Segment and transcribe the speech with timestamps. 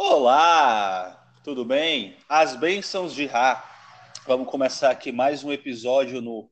[0.00, 2.16] Olá, tudo bem?
[2.28, 3.68] As bênçãos de Ra.
[4.28, 6.48] Vamos começar aqui mais um episódio no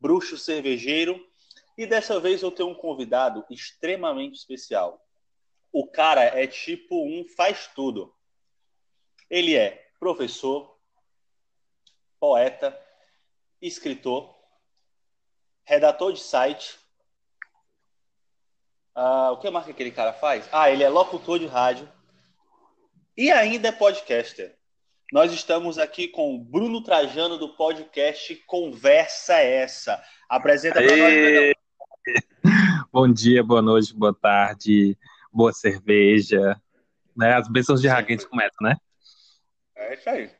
[0.00, 1.22] Bruxo Cervejeiro
[1.76, 5.06] e dessa vez eu tenho um convidado extremamente especial.
[5.70, 8.14] O cara é tipo um faz tudo.
[9.28, 10.74] Ele é professor,
[12.18, 12.74] poeta,
[13.60, 14.34] escritor,
[15.64, 16.78] redator de site.
[18.94, 20.48] Ah, o que mais que aquele cara faz?
[20.50, 21.94] Ah, ele é locutor de rádio
[23.16, 24.54] e ainda é podcaster.
[25.12, 30.02] Nós estamos aqui com o Bruno Trajano do podcast Conversa Essa.
[30.28, 31.54] Apresenta para nós.
[32.92, 34.96] Bom dia, boa noite, boa tarde,
[35.32, 36.60] boa cerveja.
[37.16, 37.34] Né?
[37.34, 38.76] As bênçãos de Raquel começam, né?
[39.76, 40.30] É isso aí.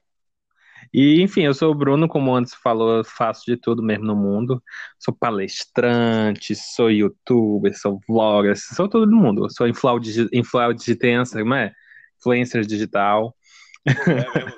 [0.93, 4.63] E, enfim, eu sou o Bruno, como antes falou, faço de tudo mesmo no mundo.
[4.99, 9.51] Sou palestrante, sou youtuber, sou vlogger, sou todo mundo.
[9.51, 11.73] Sou influencer, como é?
[12.19, 13.35] Influencer digital.
[13.87, 14.57] É mesmo,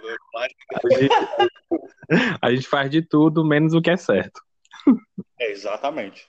[2.41, 4.41] a gente faz de tudo, menos o que é certo.
[5.39, 6.27] É, exatamente.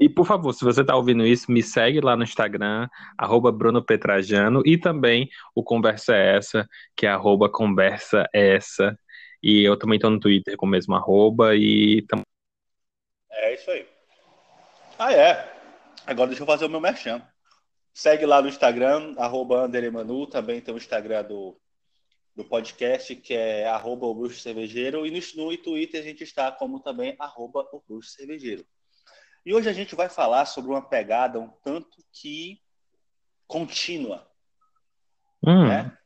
[0.00, 3.84] E, por favor, se você está ouvindo isso, me segue lá no Instagram, arroba Bruno
[3.84, 8.96] Petrajano, e também o Conversa Essa, que é arroba Conversa Essa.
[9.42, 12.04] E eu também estou no Twitter com o mesmo arroba e...
[13.30, 13.86] É isso aí.
[14.98, 15.52] Ah, é.
[16.06, 17.22] Agora deixa eu fazer o meu merchan.
[17.98, 21.60] Segue lá no Instagram, arroba Anderemanu, também tem o Instagram do,
[22.32, 26.52] do podcast, que é arroba o Bruxo Cervejeiro, e no, no Twitter a gente está
[26.52, 28.64] como também arroba o Bruxo Cervejeiro.
[29.44, 32.62] E hoje a gente vai falar sobre uma pegada um tanto que
[33.48, 34.30] contínua.
[35.44, 35.66] Hum.
[35.66, 35.98] Né?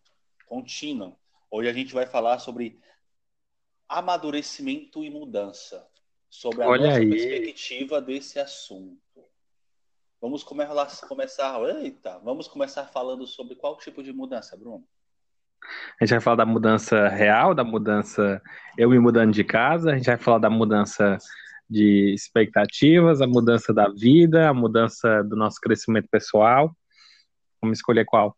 [0.47, 1.15] Contínua.
[1.51, 2.81] Hoje a gente vai falar sobre
[3.87, 5.87] amadurecimento e mudança.
[6.31, 7.11] Sobre a Olha nossa aí.
[7.11, 9.12] perspectiva desse assunto.
[10.23, 11.61] Vamos começar.
[11.81, 14.87] Eita, vamos começar falando sobre qual tipo de mudança, Bruno?
[16.01, 18.41] A gente vai falar da mudança real, da mudança
[18.79, 21.19] eu me mudando de casa, a gente vai falar da mudança
[21.69, 26.73] de expectativas, a mudança da vida, a mudança do nosso crescimento pessoal.
[27.61, 28.37] Vamos escolher qual?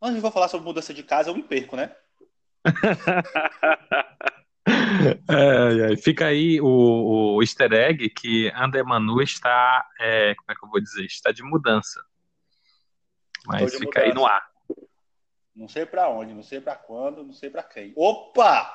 [0.00, 1.94] Quando a gente vai falar sobre mudança de casa, eu me perco, né?
[5.92, 10.68] é, fica aí o, o, easter egg que Andemanu está, é, como é que eu
[10.68, 12.02] vou dizer, está de mudança.
[13.46, 14.06] Mas fica mudança.
[14.06, 14.42] aí no ar.
[15.54, 17.92] Não sei para onde, não sei para quando, não sei para quem.
[17.96, 18.72] Opa!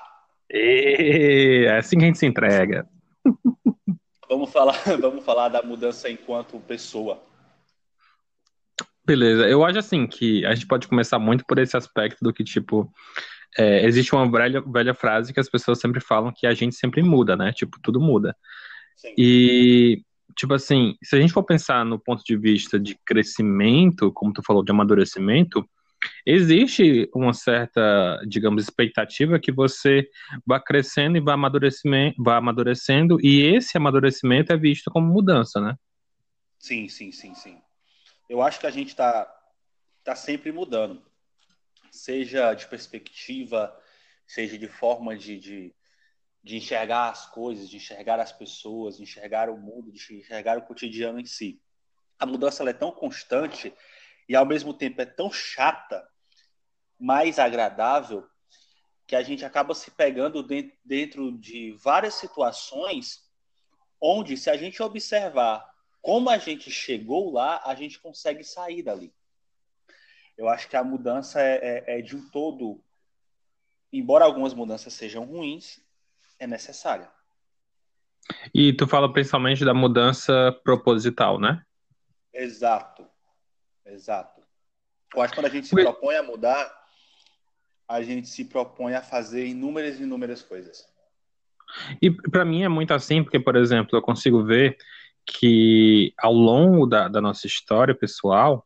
[0.49, 2.87] E, é assim que a gente se entrega.
[4.29, 7.23] Vamos falar, vamos falar da mudança enquanto pessoa.
[9.05, 12.43] Beleza, eu acho assim que a gente pode começar muito por esse aspecto do que,
[12.43, 12.91] tipo,
[13.57, 17.01] é, existe uma velha, velha frase que as pessoas sempre falam que a gente sempre
[17.01, 17.51] muda, né?
[17.51, 18.35] Tipo, tudo muda.
[18.95, 19.13] Sim.
[19.17, 20.03] E,
[20.35, 24.43] tipo assim, se a gente for pensar no ponto de vista de crescimento, como tu
[24.45, 25.67] falou, de amadurecimento,
[26.23, 30.07] existe uma certa, digamos, expectativa que você
[30.45, 35.75] vá crescendo e vá amadurecendo, vá amadurecendo, e esse amadurecimento é visto como mudança, né?
[36.59, 37.57] Sim, sim, sim, sim.
[38.29, 39.27] Eu acho que a gente está
[40.03, 41.06] tá sempre mudando
[41.91, 43.75] seja de perspectiva,
[44.25, 45.75] seja de forma de, de,
[46.43, 50.63] de enxergar as coisas, de enxergar as pessoas, de enxergar o mundo, de enxergar o
[50.63, 51.61] cotidiano em si.
[52.19, 53.73] A mudança é tão constante
[54.27, 56.07] e ao mesmo tempo é tão chata,
[56.99, 58.27] mais agradável,
[59.05, 60.45] que a gente acaba se pegando
[60.83, 63.23] dentro de várias situações
[64.01, 65.65] onde, se a gente observar
[66.01, 69.13] como a gente chegou lá, a gente consegue sair dali.
[70.37, 72.79] Eu acho que a mudança é, é, é de um todo,
[73.91, 75.81] embora algumas mudanças sejam ruins,
[76.39, 77.09] é necessária.
[78.53, 81.63] E tu fala principalmente da mudança proposital, né?
[82.33, 83.07] Exato.
[83.85, 84.41] Exato.
[85.15, 86.71] Eu acho que quando a gente se propõe a mudar,
[87.87, 90.85] a gente se propõe a fazer inúmeras e inúmeras coisas.
[92.01, 94.77] E para mim é muito assim, porque, por exemplo, eu consigo ver
[95.25, 98.63] que ao longo da, da nossa história pessoal,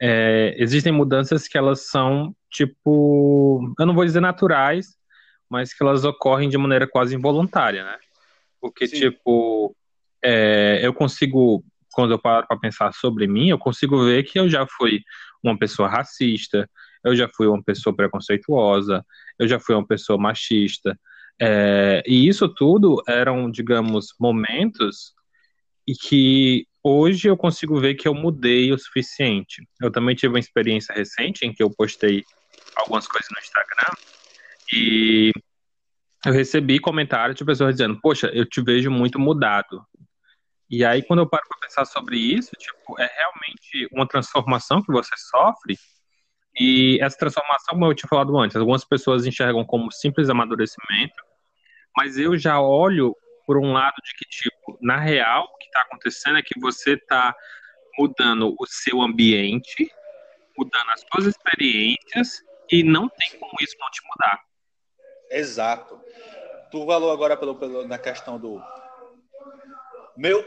[0.00, 4.96] é, existem mudanças que elas são, tipo, eu não vou dizer naturais,
[5.50, 7.96] mas que elas ocorrem de maneira quase involuntária, né?
[8.60, 8.98] Porque, Sim.
[8.98, 9.74] tipo,
[10.22, 14.48] é, eu consigo, quando eu paro para pensar sobre mim, eu consigo ver que eu
[14.48, 15.02] já fui
[15.42, 16.68] uma pessoa racista,
[17.04, 19.04] eu já fui uma pessoa preconceituosa,
[19.38, 20.98] eu já fui uma pessoa machista.
[21.40, 25.14] É, e isso tudo eram, digamos, momentos
[25.88, 29.66] e que hoje eu consigo ver que eu mudei o suficiente.
[29.80, 32.22] Eu também tive uma experiência recente em que eu postei
[32.76, 33.96] algumas coisas no Instagram
[34.70, 35.32] e
[36.26, 39.82] eu recebi comentários de pessoas dizendo: Poxa, eu te vejo muito mudado.
[40.68, 44.92] E aí, quando eu paro para pensar sobre isso, tipo, é realmente uma transformação que
[44.92, 45.74] você sofre.
[46.60, 51.14] E essa transformação, como eu tinha falado antes, algumas pessoas enxergam como simples amadurecimento,
[51.96, 53.16] mas eu já olho
[53.48, 56.92] por um lado de que, tipo, na real, o que está acontecendo é que você
[56.92, 57.34] está
[57.98, 59.90] mudando o seu ambiente,
[60.54, 64.44] mudando as suas experiências, e não tem como isso não te mudar.
[65.30, 65.98] Exato.
[66.70, 68.62] Tu falou agora pelo, pelo, na questão do.
[70.14, 70.44] Meu.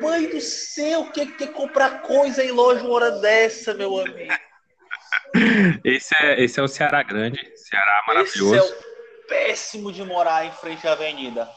[0.00, 4.32] Mãe do céu, que que comprar coisa em loja uma hora dessa, meu amigo?
[5.84, 8.54] Esse é, esse é o Ceará Grande, Ceará maravilhoso.
[8.54, 11.48] Esse é o péssimo de morar em frente à avenida.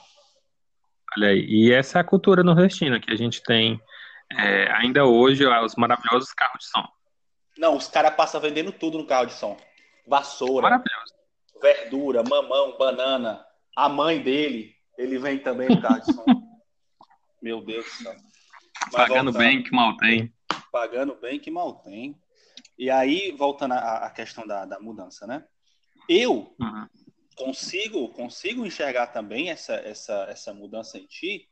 [1.18, 3.82] Olha aí, e essa é a cultura nordestina que a gente tem
[4.32, 6.88] é, ainda hoje, os maravilhosos carros de som.
[7.58, 9.56] Não, os caras passam vendendo tudo no carro de som.
[10.08, 10.84] Vassoura,
[11.62, 13.46] verdura, mamão, banana.
[13.76, 16.26] A mãe dele, ele vem também no carro de som.
[17.42, 18.16] Meu Deus do céu.
[18.86, 20.34] Mas Pagando voltando, bem que mal tem.
[20.72, 22.20] Pagando bem que mal tem.
[22.78, 25.46] E aí, voltando à, à questão da, da mudança, né?
[26.10, 26.88] Eu uhum.
[27.36, 31.50] Consigo consigo enxergar também essa, essa, essa mudança em ti,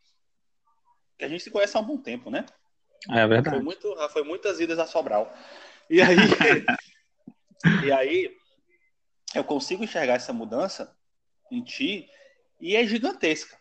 [1.18, 2.46] que a gente se conhece há um bom tempo, né?
[3.10, 3.58] É verdade.
[3.58, 5.34] Foi, muito, foi muitas idas a Sobral.
[5.90, 6.16] E aí,
[7.86, 8.36] e aí,
[9.36, 10.96] eu consigo enxergar essa mudança
[11.52, 12.10] em ti
[12.60, 13.58] e é gigantesca.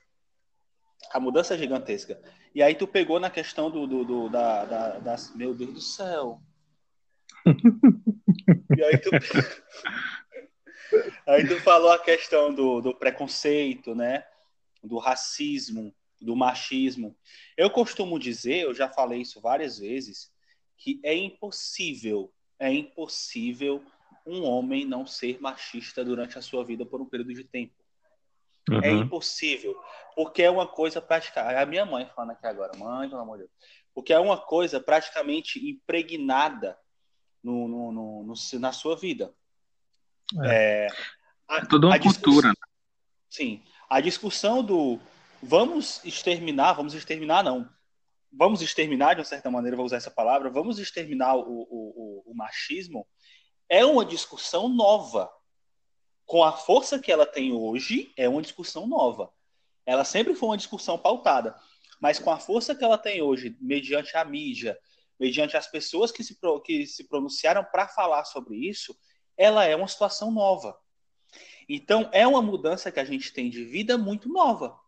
[1.11, 2.23] A mudança é gigantesca.
[2.55, 5.81] E aí tu pegou na questão do, do, do da, da, das, meu Deus do
[5.81, 6.41] céu.
[8.77, 9.11] e aí tu,
[11.27, 14.25] aí tu falou a questão do, do preconceito, né?
[14.83, 17.17] Do racismo, do machismo.
[17.57, 20.33] Eu costumo dizer, eu já falei isso várias vezes,
[20.77, 23.83] que é impossível, é impossível
[24.27, 27.75] um homem não ser machista durante a sua vida por um período de tempo.
[28.71, 28.85] É uhum.
[28.85, 29.77] É impossível,
[30.15, 31.57] porque é uma coisa praticamente.
[31.57, 33.53] A minha mãe falando aqui agora, mãe, pelo amor de Deus.
[33.93, 36.79] Porque é uma coisa praticamente impregnada
[37.43, 39.35] no, no, no, no na sua vida.
[40.43, 40.89] É, é
[41.49, 42.53] a, é toda uma cultura.
[43.29, 43.63] Sim.
[43.89, 44.99] A discussão do
[45.43, 47.69] vamos exterminar, vamos exterminar não,
[48.33, 52.33] vamos exterminar de uma certa maneira, vou usar essa palavra, vamos exterminar o, o, o,
[52.33, 53.07] o machismo,
[53.69, 55.31] é uma discussão nova.
[56.25, 59.31] Com a força que ela tem hoje, é uma discussão nova.
[59.85, 61.55] Ela sempre foi uma discussão pautada,
[62.01, 64.79] mas com a força que ela tem hoje, mediante a mídia,
[65.19, 68.97] mediante as pessoas que se, que se pronunciaram para falar sobre isso,
[69.37, 70.79] ela é uma situação nova.
[71.69, 74.79] Então, é uma mudança que a gente tem de vida muito nova.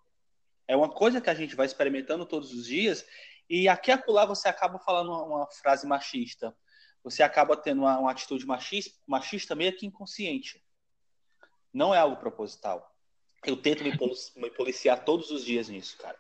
[0.67, 3.07] É uma coisa que a gente vai experimentando todos os dias
[3.49, 6.55] e aqui e acolá você acaba falando uma, frase machista.
[7.03, 10.63] Você acaba tendo uma, uma atitude machista, machista meio que inconsciente.
[11.73, 12.91] Não é algo proposital.
[13.45, 13.93] Eu tento me,
[14.37, 16.19] me policiar todos os dias nisso, cara.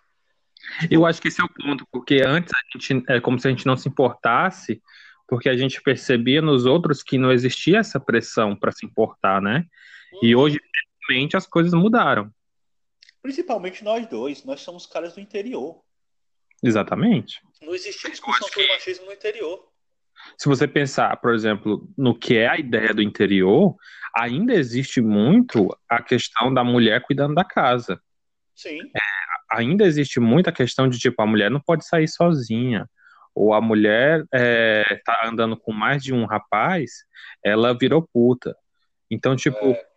[0.91, 3.50] Eu acho que esse é o ponto, porque antes a gente é como se a
[3.50, 4.82] gente não se importasse,
[5.26, 9.65] porque a gente percebia nos outros que não existia essa pressão para se importar, né?
[10.12, 10.19] Hum.
[10.23, 10.43] E uhum.
[10.43, 10.61] hoje,
[11.09, 12.31] realmente, as coisas mudaram.
[13.23, 15.81] Principalmente nós dois, nós somos caras do interior.
[16.62, 17.41] Exatamente.
[17.62, 19.69] Não existia discussão sobre machismo no interior.
[20.38, 23.75] Se você pensar, por exemplo, no que é a ideia do interior,
[24.17, 28.00] ainda existe muito a questão da mulher cuidando da casa.
[28.55, 28.79] Sim.
[28.97, 29.00] É,
[29.50, 32.88] ainda existe muita questão de tipo, a mulher não pode sair sozinha.
[33.34, 37.04] Ou a mulher é, tá andando com mais de um rapaz,
[37.44, 38.54] ela virou puta.
[39.11, 39.94] Então, tipo, é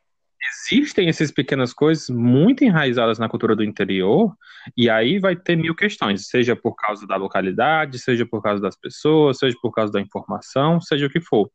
[0.47, 4.33] existem essas pequenas coisas muito enraizadas na cultura do interior,
[4.75, 8.75] e aí vai ter mil questões, seja por causa da localidade, seja por causa das
[8.75, 11.49] pessoas, seja por causa da informação, seja o que for.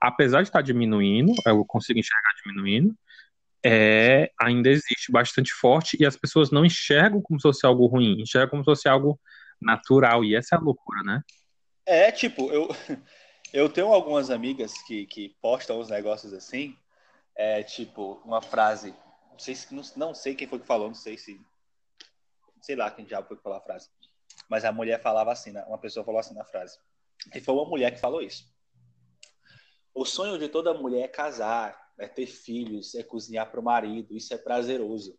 [0.00, 2.94] Apesar de estar diminuindo, eu consigo enxergar diminuindo,
[3.64, 8.20] é, ainda existe bastante forte e as pessoas não enxergam como se fosse algo ruim,
[8.20, 9.18] enxergam como se fosse algo
[9.60, 11.22] natural, e essa é a loucura, né?
[11.84, 12.68] É, tipo, eu,
[13.52, 16.76] eu tenho algumas amigas que, que postam os negócios assim,
[17.34, 18.94] é tipo uma frase,
[19.30, 21.40] não sei se não, não sei quem foi que falou, não sei se
[22.60, 23.88] sei lá quem já foi que falou a frase,
[24.48, 25.64] mas a mulher falava assim, né?
[25.66, 26.78] uma pessoa falou assim na frase.
[27.34, 28.52] E foi uma mulher que falou isso.
[29.94, 34.14] O sonho de toda mulher é casar, é ter filhos, é cozinhar para o marido,
[34.14, 35.18] isso é prazeroso.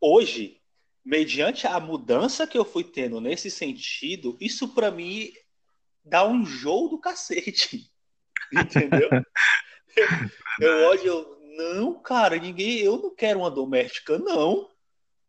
[0.00, 0.60] Hoje,
[1.06, 5.32] mediante a mudança que eu fui tendo nesse sentido, isso para mim
[6.04, 7.88] dá um jogo do cacete.
[8.52, 9.08] Entendeu?
[10.60, 14.68] eu olho, eu, não, cara, ninguém, eu não quero uma doméstica, não.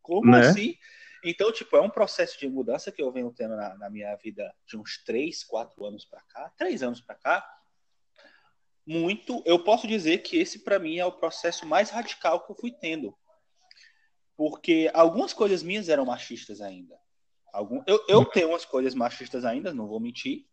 [0.02, 0.40] Como né?
[0.40, 0.76] assim?
[1.24, 4.52] Então, tipo, é um processo de mudança que eu venho tendo na, na minha vida
[4.66, 7.48] de uns três, quatro anos para cá, três anos para cá.
[8.84, 12.56] Muito, eu posso dizer que esse para mim é o processo mais radical que eu
[12.56, 13.16] fui tendo.
[14.38, 16.98] Porque algumas coisas minhas eram machistas ainda.
[17.52, 20.46] Algum, eu, eu tenho umas coisas machistas ainda, não vou mentir.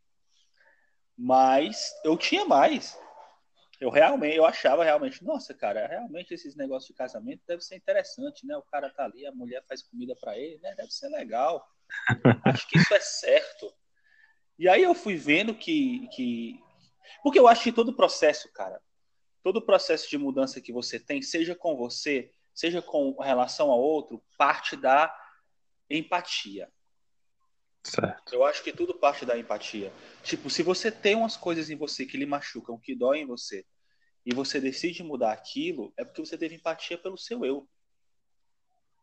[1.17, 2.99] Mas eu tinha mais.
[3.79, 8.47] Eu realmente, eu achava realmente, nossa, cara, realmente esses negócios de casamento deve ser interessante,
[8.47, 8.57] né?
[8.57, 10.75] O cara tá ali, a mulher faz comida para ele, né?
[10.75, 11.63] Deve ser legal.
[12.47, 13.71] Acho que isso é certo.
[14.59, 16.59] E aí eu fui vendo que, que.
[17.23, 18.81] Porque eu acho que todo processo, cara,
[19.43, 24.23] todo processo de mudança que você tem, seja com você, seja com relação a outro,
[24.39, 25.15] parte da
[25.91, 26.71] empatia.
[27.83, 28.35] Certo.
[28.35, 29.93] Eu acho que tudo parte da empatia.
[30.23, 33.67] Tipo, se você tem umas coisas em você que lhe machucam, que doem em você,
[34.25, 37.69] e você decide mudar aquilo, é porque você teve empatia pelo seu eu.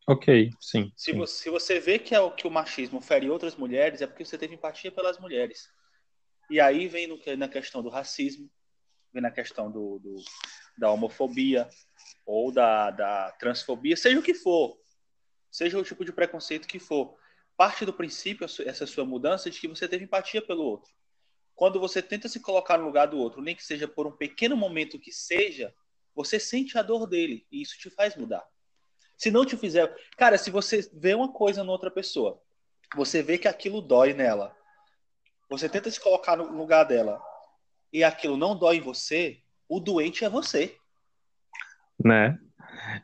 [0.08, 0.92] Ok, sim.
[0.96, 1.18] Se, sim.
[1.18, 4.26] Você, se você vê que, é o, que o machismo fere outras mulheres, é porque
[4.26, 5.70] você teve empatia pelas mulheres.
[6.50, 8.50] E aí vem no, na questão do racismo,
[9.20, 10.16] na questão do, do
[10.78, 11.68] da homofobia
[12.26, 14.80] ou da, da transfobia, seja o que for,
[15.50, 17.18] seja o tipo de preconceito que for
[17.58, 20.92] parte do princípio, essa sua mudança, de que você teve empatia pelo outro.
[21.54, 24.56] Quando você tenta se colocar no lugar do outro, nem que seja por um pequeno
[24.56, 25.74] momento que seja,
[26.16, 28.44] você sente a dor dele e isso te faz mudar.
[29.18, 29.96] Se não te fizer.
[30.18, 32.42] Cara, se você vê uma coisa na outra pessoa,
[32.96, 34.56] você vê que aquilo dói nela,
[35.48, 37.22] você tenta se colocar no lugar dela
[37.92, 40.76] e aquilo não dói em você, o doente é você.
[42.04, 42.38] Né?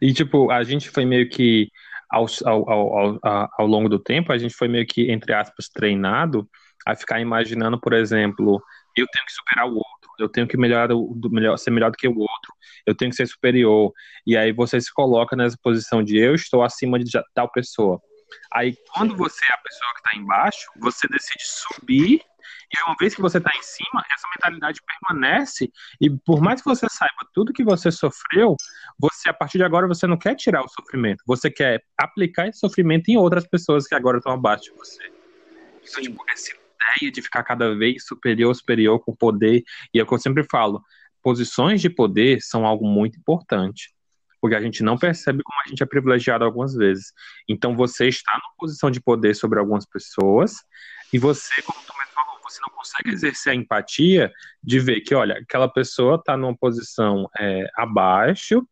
[0.02, 1.70] E, tipo, a gente foi meio que
[2.10, 3.20] ao, ao, ao,
[3.60, 6.50] ao, longo do tempo, a gente foi meio que, entre aspas, treinado
[6.86, 8.62] a ficar imaginando, por exemplo,
[8.96, 11.98] eu tenho que superar o outro, eu tenho que melhorar do, melhor, ser melhor do
[11.98, 12.54] que o outro,
[12.86, 13.92] eu tenho que ser superior.
[14.26, 18.02] E aí você se coloca nessa posição de eu estou acima de tal pessoa.
[18.54, 22.22] Aí, quando você é a pessoa que está embaixo, você decide subir
[22.74, 25.72] e uma vez que você está em cima, essa mentalidade permanece.
[26.00, 28.56] E por mais que você saiba tudo que você sofreu,
[29.00, 31.24] você, a partir de agora, você não quer tirar o sofrimento.
[31.26, 35.12] Você quer aplicar esse sofrimento em outras pessoas que agora estão abaixo de você.
[35.84, 39.64] Então, tipo, essa ideia de ficar cada vez superior, superior com poder.
[39.94, 40.82] E é o que eu sempre falo:
[41.22, 43.96] posições de poder são algo muito importante
[44.40, 47.12] porque a gente não percebe como a gente é privilegiado algumas vezes.
[47.48, 50.64] Então você está numa posição de poder sobre algumas pessoas
[51.12, 54.32] e você, como tu mesmo você não consegue exercer a empatia
[54.64, 58.66] de ver que, olha, aquela pessoa está numa posição é, abaixo,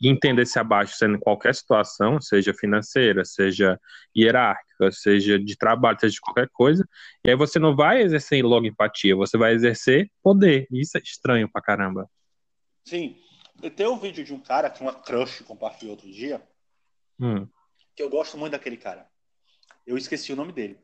[0.00, 3.80] e entender esse abaixo sendo em qualquer situação, seja financeira, seja
[4.16, 6.88] hierárquica, seja de trabalho, seja de qualquer coisa,
[7.24, 10.66] e aí você não vai exercer logo empatia, você vai exercer poder.
[10.70, 12.08] Isso é estranho pra caramba.
[12.84, 13.16] Sim.
[13.60, 16.40] Eu tenho um vídeo de um cara que uma crush compartilhou outro dia,
[17.18, 17.48] hum.
[17.96, 19.04] que eu gosto muito daquele cara.
[19.84, 20.78] Eu esqueci o nome dele.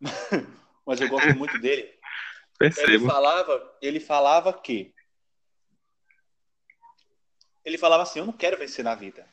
[0.86, 1.92] mas eu gosto muito dele.
[2.58, 2.88] Percebo.
[2.88, 4.94] Ele falava, ele falava que
[7.64, 9.28] ele falava assim: "Eu não quero vencer na vida.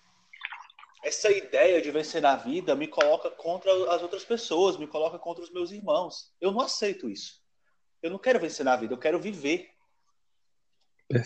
[1.03, 5.43] Essa ideia de vencer na vida me coloca contra as outras pessoas, me coloca contra
[5.43, 6.33] os meus irmãos.
[6.39, 7.41] Eu não aceito isso.
[8.01, 9.71] Eu não quero vencer na vida, eu quero viver."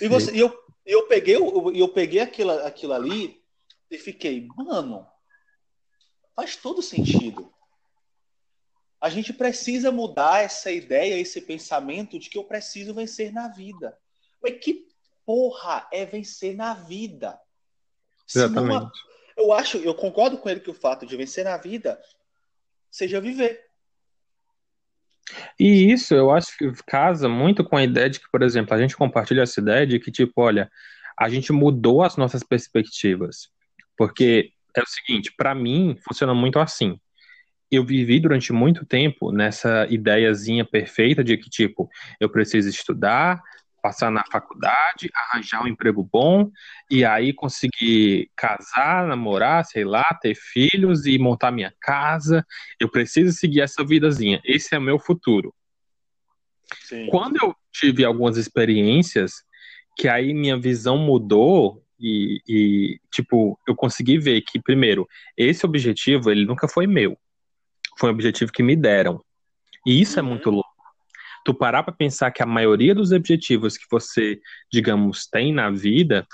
[0.02, 3.44] E, você, e eu, eu peguei, eu, eu peguei aquilo, aquilo ali
[3.90, 5.08] e fiquei, mano,
[6.36, 7.54] faz todo sentido.
[9.06, 13.96] A gente precisa mudar essa ideia, esse pensamento de que eu preciso vencer na vida.
[14.42, 14.88] Mas que
[15.24, 17.40] porra é vencer na vida?
[18.28, 18.82] Exatamente.
[18.82, 18.92] Uma...
[19.38, 22.02] eu acho, eu concordo com ele que o fato de vencer na vida
[22.90, 23.64] seja viver.
[25.60, 28.82] E isso eu acho que casa muito com a ideia de que, por exemplo, a
[28.82, 30.68] gente compartilha essa ideia de que, tipo, olha,
[31.16, 33.52] a gente mudou as nossas perspectivas.
[33.96, 37.00] Porque é o seguinte, para mim, funciona muito assim
[37.72, 43.42] eu vivi durante muito tempo nessa ideiazinha perfeita de que, tipo, eu preciso estudar,
[43.82, 46.50] passar na faculdade, arranjar um emprego bom
[46.90, 52.46] e aí conseguir casar, namorar, sei lá, ter filhos e montar minha casa.
[52.80, 54.42] Eu preciso seguir essa vidazinha.
[54.44, 55.54] Esse é o meu futuro.
[56.84, 57.08] Sim.
[57.08, 59.44] Quando eu tive algumas experiências
[59.98, 65.08] que aí minha visão mudou e, e, tipo, eu consegui ver que, primeiro,
[65.38, 67.18] esse objetivo, ele nunca foi meu
[67.98, 69.24] foi um objetivo que me deram.
[69.86, 70.28] E isso é uhum.
[70.28, 70.70] é muito louco.
[71.44, 74.40] Tu parar para pensar que a maioria dos objetivos que você,
[74.72, 76.26] digamos, tem na vida,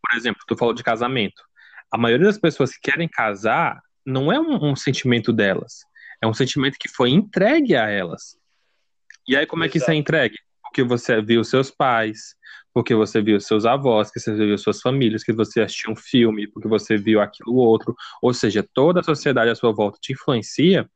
[0.00, 1.42] por exemplo, tu falou de casamento.
[1.90, 5.80] A maioria das pessoas que querem casar não é um, um sentimento delas,
[6.22, 8.38] é um sentimento que foi entregue a elas.
[9.26, 10.36] E aí como é que isso é entregue?
[10.62, 12.36] Porque você viu seus pais,
[12.72, 16.46] porque você viu seus avós, que você viu suas famílias, que você assistiu um filme,
[16.46, 20.88] porque você viu aquilo outro, ou seja, toda a sociedade à sua volta te influencia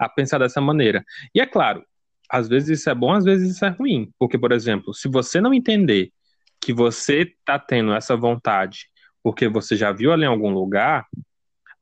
[0.00, 1.04] a pensar dessa maneira.
[1.34, 1.84] E é claro,
[2.28, 4.10] às vezes isso é bom, às vezes isso é ruim.
[4.18, 6.10] Porque, por exemplo, se você não entender
[6.60, 8.88] que você está tendo essa vontade
[9.22, 11.06] porque você já viu ali em algum lugar,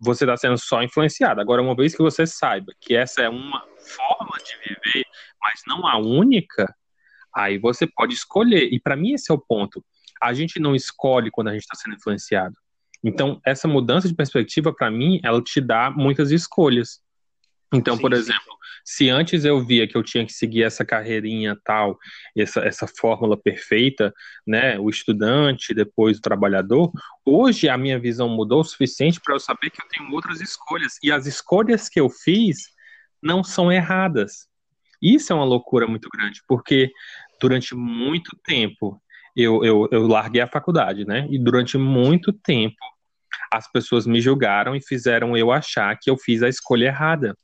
[0.01, 1.41] você está sendo só influenciado.
[1.41, 5.05] Agora, uma vez que você saiba que essa é uma forma de viver,
[5.41, 6.75] mas não a única,
[7.35, 8.73] aí você pode escolher.
[8.73, 9.85] E para mim esse é o ponto.
[10.21, 12.55] A gente não escolhe quando a gente está sendo influenciado.
[13.03, 17.01] Então, essa mudança de perspectiva, para mim, ela te dá muitas escolhas.
[17.73, 18.53] Então, sim, por exemplo,
[18.85, 19.05] sim.
[19.05, 21.99] se antes eu via que eu tinha que seguir essa carreirinha tal,
[22.37, 24.13] essa, essa fórmula perfeita,
[24.47, 26.91] né, o estudante, depois o trabalhador,
[27.25, 30.95] hoje a minha visão mudou o suficiente para eu saber que eu tenho outras escolhas.
[31.03, 32.69] E as escolhas que eu fiz
[33.23, 34.49] não são erradas.
[35.01, 36.91] Isso é uma loucura muito grande, porque
[37.41, 39.01] durante muito tempo
[39.37, 41.27] eu, eu, eu larguei a faculdade, né?
[41.31, 42.77] E durante muito tempo
[43.53, 47.37] as pessoas me julgaram e fizeram eu achar que eu fiz a escolha errada,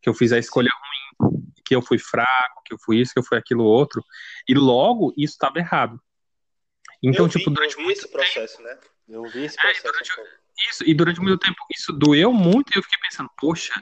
[0.00, 3.18] que eu fiz a escolha ruim, que eu fui fraco, que eu fui isso, que
[3.18, 4.04] eu fui aquilo outro,
[4.48, 6.00] e logo isso estava errado.
[7.02, 8.78] Então, eu tipo, vi, durante esse processo, né?
[9.08, 9.86] Eu vi esse processo.
[9.86, 10.12] É, e durante,
[10.70, 13.72] isso, e durante muito tempo isso doeu muito e eu fiquei pensando, poxa,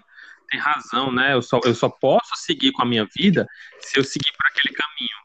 [0.51, 1.35] tem razão, né?
[1.35, 3.47] Eu só, eu só posso seguir com a minha vida
[3.81, 5.21] se eu seguir por aquele caminho.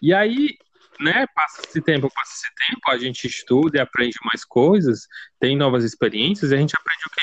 [0.00, 0.58] E aí
[1.00, 5.06] né, passa esse tempo, passa esse tempo, a gente estuda e aprende mais coisas,
[5.38, 7.20] tem novas experiências, e a gente aprende o quê?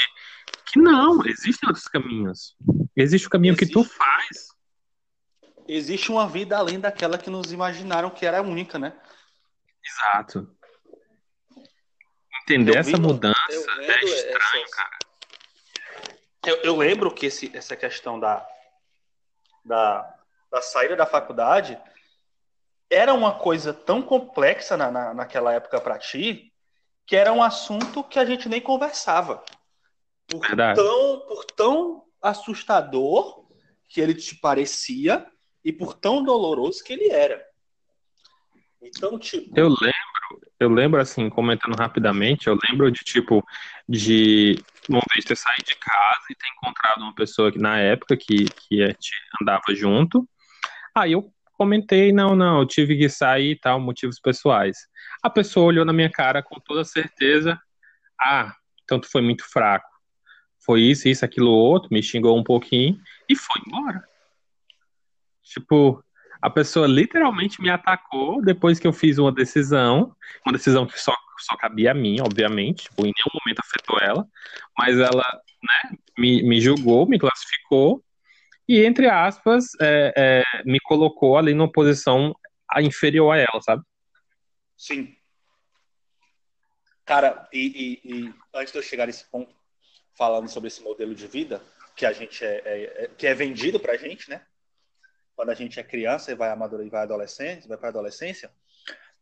[0.72, 2.56] Que não, existem outros caminhos.
[2.96, 4.50] Existe o caminho existe, que tu faz.
[5.68, 8.94] Existe uma vida além daquela que nos imaginaram que era única, né?
[9.86, 10.50] Exato.
[12.44, 14.98] Entender essa mudança é estranho, cara.
[16.46, 18.46] Eu, eu, lembro que esse, essa questão da,
[19.63, 20.13] da,
[20.51, 21.80] da saída da faculdade
[22.93, 26.53] era uma coisa tão complexa na, na, naquela época para ti
[27.05, 29.43] que era um assunto que a gente nem conversava.
[30.27, 30.79] Por Verdade.
[30.79, 33.45] tão, por tão assustador
[33.89, 35.25] que ele te parecia
[35.63, 37.43] e por tão doloroso que ele era.
[38.81, 39.57] Então, tipo.
[39.57, 43.45] Eu lembro, eu lembro assim, comentando rapidamente, eu lembro de tipo,
[43.88, 44.57] de
[44.89, 48.45] uma vez ter saído de casa e ter encontrado uma pessoa que na época que,
[48.45, 48.83] que
[49.41, 50.27] andava junto.
[50.95, 54.77] Aí eu comentei, não, não, eu tive que sair e tal, motivos pessoais.
[55.22, 57.59] A pessoa olhou na minha cara com toda certeza,
[58.20, 59.87] ah, então tu foi muito fraco.
[60.66, 64.03] Foi isso, isso, aquilo, outro, me xingou um pouquinho e foi embora.
[65.44, 66.03] Tipo,
[66.42, 71.13] a pessoa literalmente me atacou depois que eu fiz uma decisão, uma decisão que só,
[71.39, 74.25] só cabia a mim, obviamente, tipo, em nenhum momento afetou ela,
[74.77, 75.24] mas ela,
[75.63, 78.03] né, me, me julgou, me classificou
[78.74, 82.36] e, entre aspas, é, é, me colocou ali numa posição
[82.79, 83.83] inferior a ela, sabe?
[84.75, 85.16] Sim.
[87.05, 89.53] Cara, e, e, e, antes de eu chegar nesse ponto,
[90.18, 91.62] falando sobre esse modelo de vida
[91.96, 94.44] que a gente é, é, é que é vendido pra gente, né?
[95.36, 98.51] Quando a gente é criança e vai amadurecer, vai adolescente, vai para adolescência,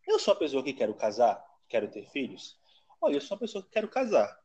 [0.08, 2.58] eu sou a pessoa que quero casar, quero ter filhos.
[3.02, 4.40] Olha, eu sou uma pessoa que quero casar.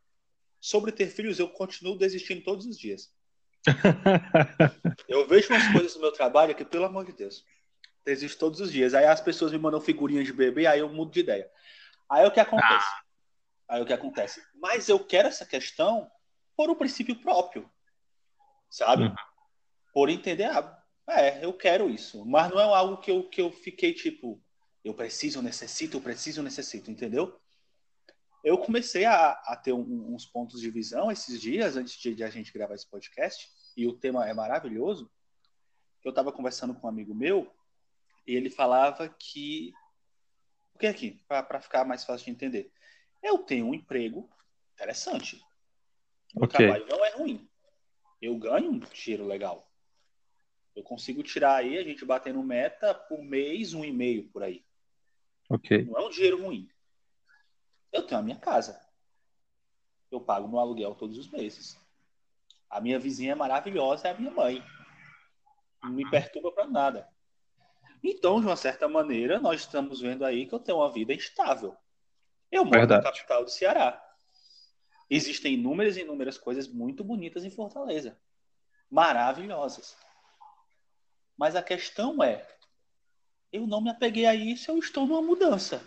[0.61, 3.14] Sobre ter filhos, eu continuo desistindo todos os dias.
[5.09, 7.44] eu vejo umas coisas no meu trabalho que, pelo amor de Deus,
[8.07, 8.94] existe todos os dias.
[8.94, 11.50] Aí as pessoas me mandam figurinhas de bebê, aí eu mudo de ideia.
[12.09, 12.87] Aí o que acontece?
[12.87, 13.02] Ah.
[13.68, 14.40] Aí o que acontece?
[14.55, 16.11] Mas eu quero essa questão
[16.57, 17.68] por um princípio próprio,
[18.70, 19.05] sabe?
[19.05, 19.14] Uhum.
[19.92, 22.24] Por entender, ah, é, eu quero isso.
[22.24, 24.40] Mas não é algo que eu, que eu fiquei tipo,
[24.85, 27.40] eu preciso, eu necessito, eu preciso, eu necessito, entendeu?
[28.46, 32.22] eu comecei a, a ter um, uns pontos de visão esses dias, antes de, de,
[32.22, 35.11] a gente gravar esse podcast, e o tema é maravilhoso.
[36.03, 37.53] Eu estava conversando com um amigo meu,
[38.27, 39.73] e ele falava que.
[40.75, 41.23] O que é aqui?
[41.27, 42.73] Para ficar mais fácil de entender.
[43.23, 44.29] Eu tenho um emprego
[44.75, 45.43] interessante.
[46.35, 46.67] O okay.
[46.67, 47.49] trabalho não é ruim.
[48.21, 49.71] Eu ganho um dinheiro legal.
[50.75, 54.65] Eu consigo tirar aí, a gente batendo meta por mês, um e meio por aí.
[55.49, 55.87] Ok.
[55.87, 56.69] Não é um dinheiro ruim.
[57.91, 58.79] Eu tenho a minha casa.
[60.11, 61.79] Eu pago meu aluguel todos os meses.
[62.68, 64.62] A minha vizinha é maravilhosa, é a minha mãe.
[65.83, 67.09] Não me perturba para nada.
[68.02, 71.76] Então, de uma certa maneira, nós estamos vendo aí que eu tenho uma vida estável.
[72.50, 73.05] Eu moro Verdade.
[73.05, 74.02] na capital do Ceará.
[75.09, 78.18] Existem inúmeras e inúmeras coisas muito bonitas em Fortaleza.
[78.90, 79.96] Maravilhosas.
[81.37, 82.46] Mas a questão é,
[83.52, 85.83] eu não me apeguei a isso, eu estou numa mudança.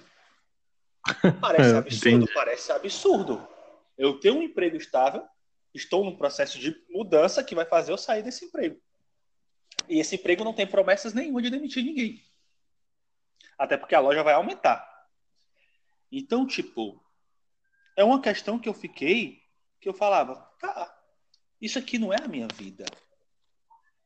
[1.42, 3.48] Parece absurdo, parece absurdo.
[3.98, 5.26] Eu tenho um emprego estável,
[5.74, 8.82] estou num processo de mudança que vai fazer eu sair desse emprego.
[9.88, 12.24] E esse emprego não tem promessas nenhuma de demitir ninguém.
[13.58, 14.88] Até porque a loja vai aumentar.
[16.12, 17.04] Então, tipo,
[17.96, 19.44] é uma questão que eu fiquei,
[19.80, 20.96] que eu falava, tá,
[21.62, 22.86] isso aqui não é a minha vida.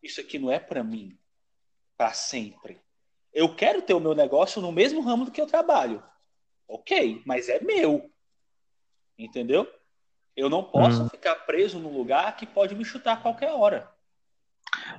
[0.01, 1.17] Isso aqui não é para mim,
[1.95, 2.81] para sempre.
[3.31, 6.03] Eu quero ter o meu negócio no mesmo ramo do que eu trabalho.
[6.67, 8.11] Ok, mas é meu.
[9.17, 9.67] Entendeu?
[10.35, 11.09] Eu não posso hum.
[11.09, 13.89] ficar preso num lugar que pode me chutar a qualquer hora.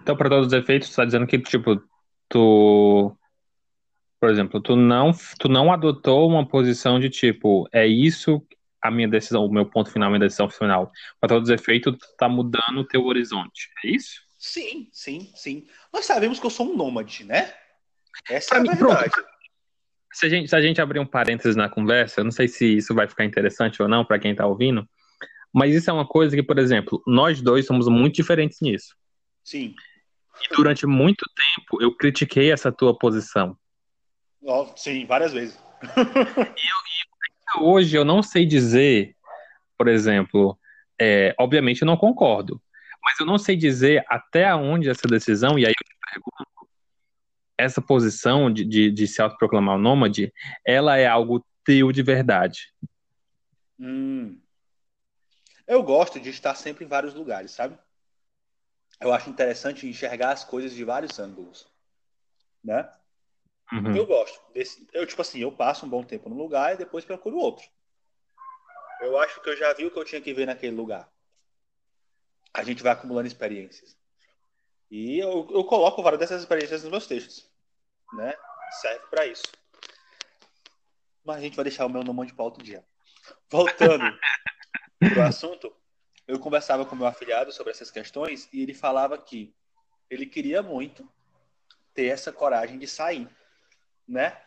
[0.01, 1.83] Então, para todos os efeitos, tu tá dizendo que, tipo,
[2.29, 3.17] tu.
[4.21, 8.43] Por exemplo, tu não, tu não adotou uma posição de tipo, é isso
[8.81, 10.91] a minha decisão, o meu ponto final, a minha decisão final.
[11.21, 13.71] Para todos os efeitos, tu tá mudando o teu horizonte.
[13.85, 14.23] É isso?
[14.39, 15.67] Sim, sim, sim.
[15.93, 17.53] Nós sabemos que eu sou um nômade, né?
[18.29, 19.11] Essa é a mim, verdade.
[19.11, 19.29] Pronto.
[20.13, 22.77] Se a, gente, se a gente abrir um parênteses na conversa, eu não sei se
[22.77, 24.89] isso vai ficar interessante ou não para quem está ouvindo,
[25.55, 28.97] mas isso é uma coisa que, por exemplo, nós dois somos muito diferentes nisso.
[29.45, 29.73] Sim.
[30.43, 33.57] E durante muito tempo eu critiquei essa tua posição.
[34.43, 35.57] Oh, sim, várias vezes.
[35.81, 39.15] e, eu, e hoje eu não sei dizer,
[39.79, 40.59] por exemplo,
[41.01, 42.61] é, obviamente eu não concordo,
[43.03, 46.69] mas eu não sei dizer até onde essa decisão, e aí eu te pergunto,
[47.57, 50.33] essa posição de, de, de se autoproclamar o nômade,
[50.67, 52.73] ela é algo teu de verdade.
[53.79, 54.41] Hum.
[55.67, 57.79] Eu gosto de estar sempre em vários lugares, sabe?
[59.01, 61.67] Eu acho interessante enxergar as coisas de vários ângulos,
[62.63, 62.91] né?
[63.73, 63.97] Uhum.
[63.97, 67.05] Eu gosto desse, eu tipo assim, eu passo um bom tempo num lugar e depois
[67.05, 67.67] procuro outro.
[69.01, 71.11] Eu acho que eu já vi o que eu tinha que ver naquele lugar.
[72.53, 73.97] A gente vai acumulando experiências.
[74.91, 77.51] E eu, eu coloco várias dessas experiências nos meus textos,
[78.13, 78.35] né?
[78.81, 79.45] Serve para isso.
[81.25, 82.85] Mas a gente vai deixar o meu nome de pauta outro dia.
[83.51, 84.05] Voltando
[85.11, 85.75] pro assunto,
[86.27, 89.55] eu conversava com meu afiliado sobre essas questões e ele falava que
[90.09, 91.09] ele queria muito
[91.93, 93.29] ter essa coragem de sair,
[94.07, 94.41] né?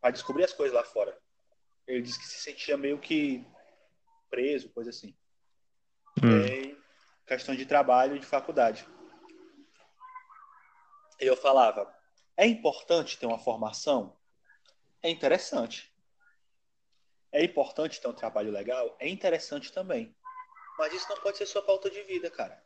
[0.00, 1.18] Para descobrir as coisas lá fora.
[1.86, 3.44] Ele disse que se sentia meio que
[4.28, 5.14] preso, coisa assim.
[6.22, 6.44] Hum.
[6.44, 6.80] É
[7.26, 8.86] questão de trabalho e de faculdade.
[11.20, 11.94] E eu falava,
[12.36, 14.16] é importante ter uma formação?
[15.02, 15.89] É interessante.
[17.32, 18.96] É importante ter um trabalho legal?
[18.98, 20.14] É interessante também.
[20.78, 22.62] Mas isso não pode ser sua pauta de vida, cara.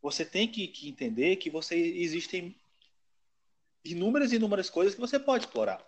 [0.00, 2.56] Você tem que, que entender que você existem
[3.84, 5.84] inúmeras e inúmeras coisas que você pode explorar.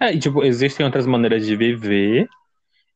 [0.00, 2.28] É, tipo, existem outras maneiras de viver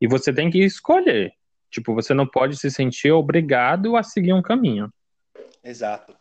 [0.00, 1.34] e você tem que escolher.
[1.70, 4.92] Tipo, você não pode se sentir obrigado a seguir um caminho.
[5.64, 6.16] Exato.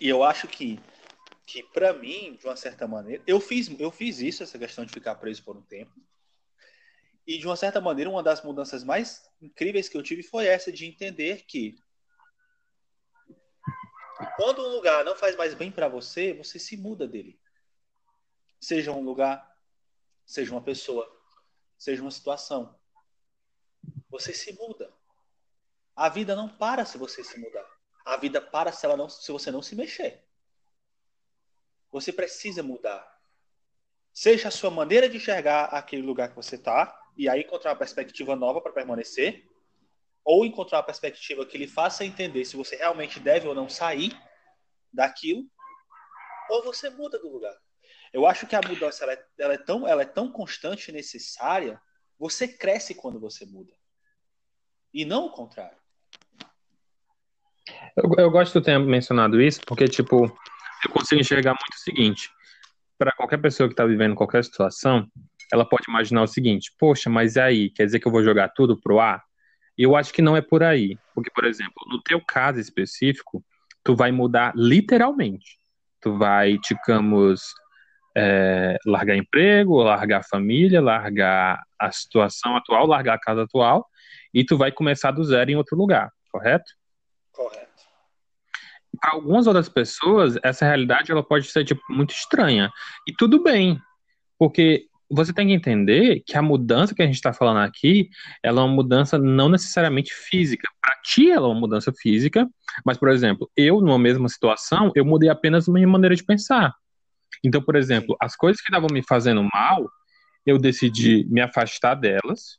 [0.00, 0.78] E eu acho que
[1.44, 4.92] que para mim, de uma certa maneira, eu fiz eu fiz isso essa questão de
[4.92, 5.92] ficar preso por um tempo.
[7.26, 10.72] E de uma certa maneira, uma das mudanças mais incríveis que eu tive foi essa
[10.72, 11.78] de entender que
[14.36, 17.40] quando um lugar não faz mais bem para você, você se muda dele.
[18.60, 19.56] Seja um lugar,
[20.24, 21.10] seja uma pessoa,
[21.78, 22.78] seja uma situação.
[24.08, 24.92] Você se muda.
[25.94, 27.66] A vida não para se você se mudar.
[28.04, 30.24] A vida para se ela não se você não se mexer.
[31.90, 33.20] Você precisa mudar.
[34.12, 37.78] Seja a sua maneira de enxergar aquele lugar que você está, e aí encontrar uma
[37.78, 39.44] perspectiva nova para permanecer,
[40.24, 44.16] ou encontrar uma perspectiva que lhe faça entender se você realmente deve ou não sair
[44.92, 45.44] daquilo,
[46.48, 47.56] ou você muda do lugar.
[48.12, 50.92] Eu acho que a mudança ela é, ela é tão, ela é tão constante e
[50.92, 51.80] necessária,
[52.18, 53.72] você cresce quando você muda.
[54.92, 55.76] E não o contrário.
[57.96, 60.24] Eu, eu gosto tu ter mencionado isso, porque, tipo,
[60.84, 62.30] eu consigo enxergar muito o seguinte:
[62.98, 65.10] para qualquer pessoa que está vivendo qualquer situação,
[65.52, 68.80] ela pode imaginar o seguinte: poxa, mas aí, quer dizer que eu vou jogar tudo
[68.80, 69.22] pro ar?
[69.76, 70.96] Eu acho que não é por aí.
[71.14, 73.44] Porque, por exemplo, no teu caso específico,
[73.84, 75.58] tu vai mudar literalmente.
[76.00, 77.42] Tu vai, digamos,
[78.16, 83.86] é, largar emprego, largar família, largar a situação atual, largar a casa atual,
[84.32, 86.70] e tu vai começar do zero em outro lugar, correto?
[87.32, 87.72] Correto.
[89.00, 92.70] Para algumas outras pessoas, essa realidade ela pode ser tipo, muito estranha.
[93.08, 93.80] E tudo bem,
[94.38, 98.08] porque você tem que entender que a mudança que a gente está falando aqui,
[98.42, 100.66] ela é uma mudança não necessariamente física.
[100.80, 102.48] Para ti, ela é uma mudança física,
[102.84, 106.74] mas, por exemplo, eu, numa mesma situação, eu mudei apenas minha maneira de pensar.
[107.44, 109.86] Então, por exemplo, as coisas que estavam me fazendo mal,
[110.46, 112.58] eu decidi me afastar delas,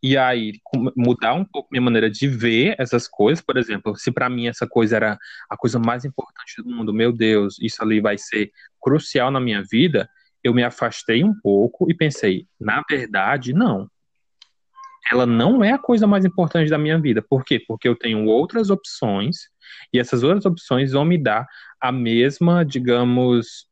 [0.00, 0.52] e aí
[0.94, 3.42] mudar um pouco minha maneira de ver essas coisas.
[3.42, 7.10] Por exemplo, se para mim essa coisa era a coisa mais importante do mundo, meu
[7.10, 10.06] Deus, isso ali vai ser crucial na minha vida
[10.44, 13.90] eu me afastei um pouco e pensei, na verdade, não.
[15.10, 17.22] Ela não é a coisa mais importante da minha vida.
[17.22, 17.58] Por quê?
[17.66, 19.48] Porque eu tenho outras opções
[19.92, 21.46] e essas outras opções vão me dar
[21.80, 23.66] a mesma, digamos,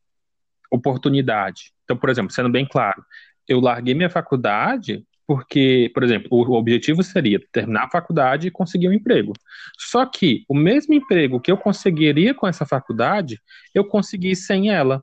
[0.71, 1.73] oportunidade.
[1.85, 3.05] Então, por exemplo, sendo bem claro,
[3.47, 8.89] eu larguei minha faculdade porque, por exemplo, o objetivo seria terminar a faculdade e conseguir
[8.89, 9.33] um emprego.
[9.79, 13.41] Só que o mesmo emprego que eu conseguiria com essa faculdade,
[13.75, 15.03] eu consegui sem ela.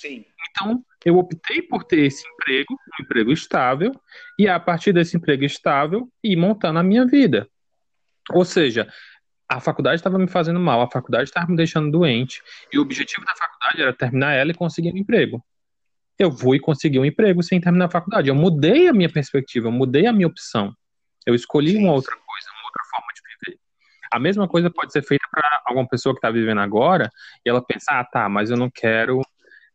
[0.00, 0.24] Sim.
[0.48, 3.92] Então, eu optei por ter esse emprego, um emprego estável,
[4.38, 7.46] e a partir desse emprego estável, ir montando a minha vida.
[8.30, 8.90] Ou seja,
[9.46, 13.26] a faculdade estava me fazendo mal, a faculdade estava me deixando doente, e o objetivo
[13.26, 15.44] da faculdade era terminar ela e conseguir um emprego.
[16.18, 18.30] Eu vou e consegui um emprego sem terminar a faculdade.
[18.30, 20.74] Eu mudei a minha perspectiva, eu mudei a minha opção.
[21.26, 23.60] Eu escolhi uma outra coisa, uma outra forma de viver.
[24.10, 27.10] A mesma coisa pode ser feita para alguma pessoa que está vivendo agora
[27.44, 29.20] e ela pensar, ah, tá, mas eu não quero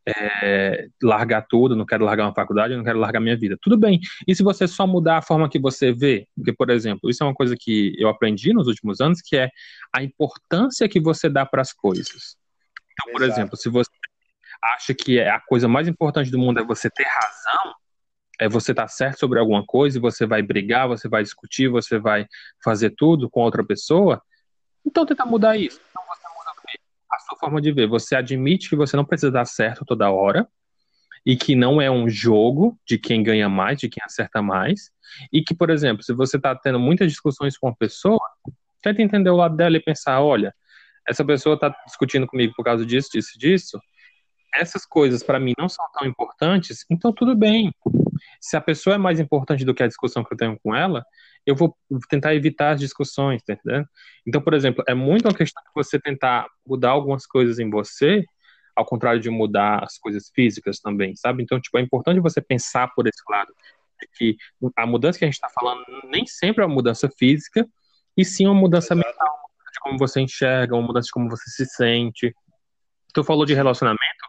[0.08, 3.58] é, largar tudo, não quero largar uma faculdade, não quero largar minha vida.
[3.62, 4.00] Tudo bem.
[4.28, 6.28] E se você só mudar a forma que você vê?
[6.36, 9.50] Porque, por exemplo, isso é uma coisa que eu aprendi nos últimos anos, que é
[9.94, 12.38] a importância que você dá para as coisas.
[12.94, 13.39] Então, por Exato.
[13.39, 13.89] exemplo, se você
[14.63, 17.74] acha que é a coisa mais importante do mundo é você ter razão,
[18.39, 21.68] é você estar tá certo sobre alguma coisa e você vai brigar, você vai discutir,
[21.68, 22.26] você vai
[22.63, 24.22] fazer tudo com outra pessoa,
[24.86, 25.80] então tenta mudar isso.
[25.89, 26.24] Então você
[27.15, 27.88] a sua forma de ver.
[27.88, 30.47] Você admite que você não precisa dar certo toda hora
[31.25, 34.91] e que não é um jogo de quem ganha mais, de quem acerta mais.
[35.32, 38.21] E que, por exemplo, se você está tendo muitas discussões com uma pessoa,
[38.82, 40.54] tenta entender o lado dela e pensar, olha,
[41.08, 43.80] essa pessoa está discutindo comigo por causa disso, disso, disso,
[44.54, 47.71] essas coisas para mim não são tão importantes, então tudo bem.
[48.39, 51.06] Se a pessoa é mais importante do que a discussão que eu tenho com ela,
[51.45, 51.78] eu vou
[52.10, 53.88] tentar evitar as discussões, tá entendendo?
[54.26, 58.24] Então, por exemplo, é muito uma questão de você tentar mudar algumas coisas em você,
[58.76, 61.43] ao contrário de mudar as coisas físicas também, sabe?
[61.43, 63.54] Então, tipo, é importante você pensar por esse lado,
[64.02, 64.38] de que
[64.76, 67.65] a mudança que a gente está falando nem sempre é uma mudança física,
[68.17, 69.08] e sim uma mudança Exato.
[69.08, 69.38] mental,
[69.71, 72.34] de como você enxerga, uma mudança de como você se sente.
[73.13, 74.26] Tu falou de relacionamento,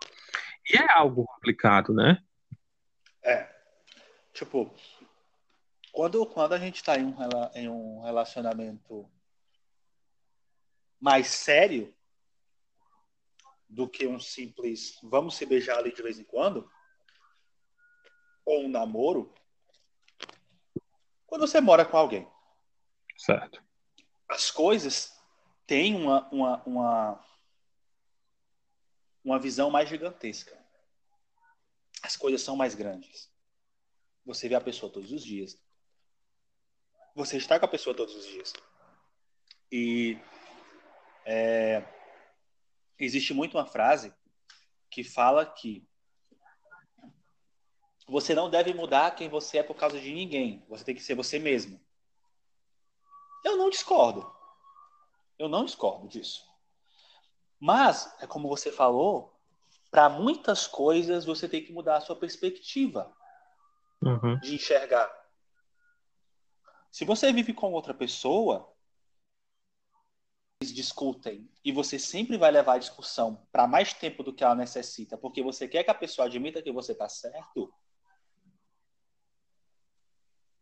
[0.71, 2.19] e é algo complicado, né?
[3.25, 3.56] É.
[4.37, 4.71] Tipo,
[5.93, 7.17] quando, quando a gente está em um,
[7.55, 9.11] em um relacionamento
[11.01, 11.95] mais sério
[13.67, 16.71] do que um simples vamos se beijar ali de vez em quando,
[18.45, 19.33] ou um namoro,
[21.27, 22.31] quando você mora com alguém.
[23.17, 23.65] Certo.
[24.29, 25.19] As coisas
[25.67, 27.27] têm uma, uma, uma
[29.25, 30.57] uma visão mais gigantesca.
[32.03, 33.35] As coisas são mais grandes.
[34.27, 35.57] Você vê a pessoa todos os dias.
[37.15, 38.53] Você está com a pessoa todos os dias.
[39.71, 40.19] E
[41.25, 41.83] é,
[42.99, 44.13] existe muito uma frase
[44.91, 45.89] que fala que
[48.09, 50.65] você não deve mudar quem você é por causa de ninguém.
[50.69, 51.81] Você tem que ser você mesmo.
[53.45, 54.31] Eu não discordo.
[55.39, 56.45] Eu não discordo disso.
[57.61, 59.35] Mas, é como você falou,
[59.91, 63.16] para muitas coisas você tem que mudar a sua perspectiva
[64.09, 64.39] uhum.
[64.41, 65.11] de enxergar.
[66.91, 68.73] Se você vive com outra pessoa,
[70.61, 74.55] eles discutem e você sempre vai levar a discussão para mais tempo do que ela
[74.55, 77.73] necessita, porque você quer que a pessoa admita que você está certo.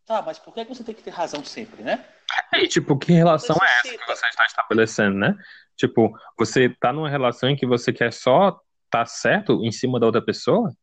[0.04, 2.07] Tá, mas por que você tem que ter razão sempre, né?
[2.54, 5.35] E, tipo, que relação é essa que você está estabelecendo, né?
[5.76, 9.98] Tipo, você tá numa relação em que você quer só estar tá certo em cima
[9.98, 10.74] da outra pessoa?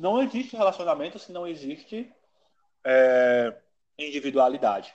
[0.00, 2.10] Não existe relacionamento se não existe
[2.82, 3.54] é,
[3.98, 4.94] individualidade.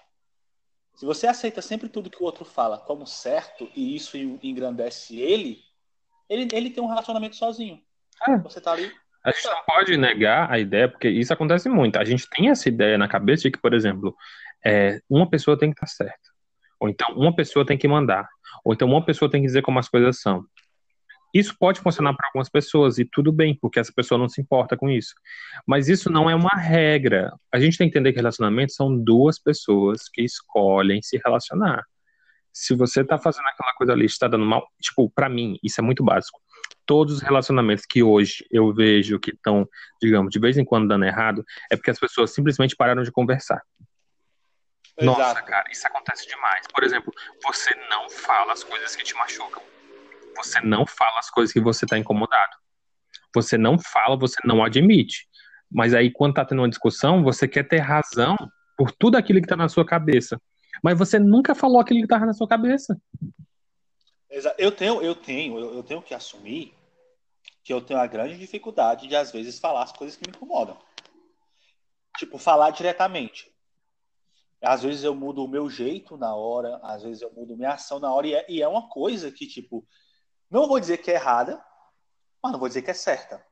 [0.96, 5.60] Se você aceita sempre tudo que o outro fala como certo e isso engrandece ele,
[6.28, 7.80] ele, ele tem um relacionamento sozinho.
[8.28, 8.36] É.
[8.40, 8.92] Você tá ali.
[9.24, 12.00] A gente não pode negar a ideia, porque isso acontece muito.
[12.00, 14.16] A gente tem essa ideia na cabeça de que, por exemplo,
[14.66, 16.32] é, uma pessoa tem que estar certa.
[16.80, 18.28] Ou então uma pessoa tem que mandar.
[18.64, 20.44] Ou então uma pessoa tem que dizer como as coisas são.
[21.36, 24.78] Isso pode funcionar para algumas pessoas e tudo bem, porque essa pessoa não se importa
[24.78, 25.14] com isso.
[25.68, 27.30] Mas isso não é uma regra.
[27.52, 31.84] A gente tem que entender que relacionamentos são duas pessoas que escolhem se relacionar.
[32.54, 35.84] Se você tá fazendo aquela coisa ali, está dando mal, tipo, para mim, isso é
[35.84, 36.40] muito básico.
[36.86, 39.68] Todos os relacionamentos que hoje eu vejo que estão,
[40.02, 43.62] digamos, de vez em quando dando errado, é porque as pessoas simplesmente pararam de conversar.
[44.98, 45.20] Exato.
[45.20, 46.66] Nossa, cara, isso acontece demais.
[46.74, 49.62] Por exemplo, você não fala as coisas que te machucam.
[50.36, 52.58] Você não fala as coisas que você tá incomodado.
[53.34, 55.28] Você não fala, você não admite.
[55.72, 58.36] Mas aí, quando tá tendo uma discussão, você quer ter razão
[58.78, 60.40] por tudo aquilo que tá na sua cabeça.
[60.84, 62.98] Mas você nunca falou aquilo que tava na sua cabeça.
[64.58, 66.74] Eu tenho, eu tenho, eu tenho que assumir
[67.64, 70.78] que eu tenho a grande dificuldade de, às vezes, falar as coisas que me incomodam.
[72.18, 73.52] Tipo, falar diretamente.
[74.62, 78.00] Às vezes eu mudo o meu jeito na hora, às vezes eu mudo minha ação
[78.00, 79.86] na hora, e é, e é uma coisa que, tipo,
[80.62, 81.64] não vou dizer que é errada,
[82.42, 83.46] mas não vou dizer que é certa.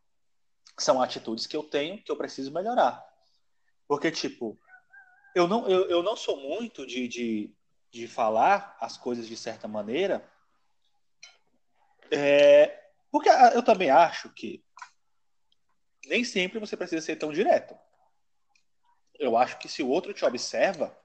[0.78, 3.04] São atitudes que eu tenho que eu preciso melhorar.
[3.88, 4.60] Porque, tipo,
[5.36, 7.56] eu não, eu, eu não sou muito de, de,
[7.92, 10.28] de falar as coisas de certa maneira,
[12.14, 14.64] é, Porque eu também acho que
[16.06, 17.76] nem sempre você precisa ser tão direto.
[19.18, 20.96] Eu acho que se o outro te observa,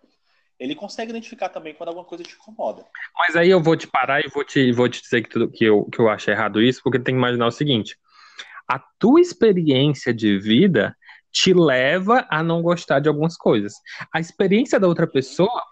[0.59, 2.85] ele consegue identificar também quando alguma coisa te incomoda.
[3.17, 5.65] Mas aí eu vou te parar e vou te, vou te dizer que, tudo, que,
[5.65, 7.97] eu, que eu acho errado isso, porque tem que imaginar o seguinte:
[8.67, 10.97] a tua experiência de vida
[11.31, 13.75] te leva a não gostar de algumas coisas.
[14.13, 15.63] A experiência da outra pessoa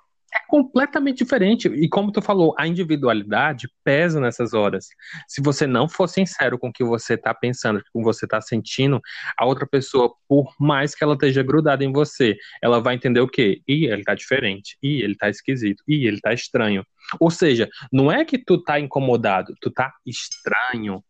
[0.47, 1.69] completamente diferente.
[1.69, 4.87] E como tu falou, a individualidade pesa nessas horas.
[5.29, 8.25] Se você não for sincero com o que você está pensando, com o que você
[8.27, 9.01] está sentindo,
[9.39, 13.29] a outra pessoa, por mais que ela esteja grudada em você, ela vai entender o
[13.29, 13.63] quê?
[13.67, 14.77] Ih, ele tá diferente.
[14.83, 15.83] Ih, ele tá esquisito.
[15.89, 16.85] Ih, ele tá estranho.
[17.21, 21.05] Ou seja, não é que tu tá incomodado, tu tá estranho.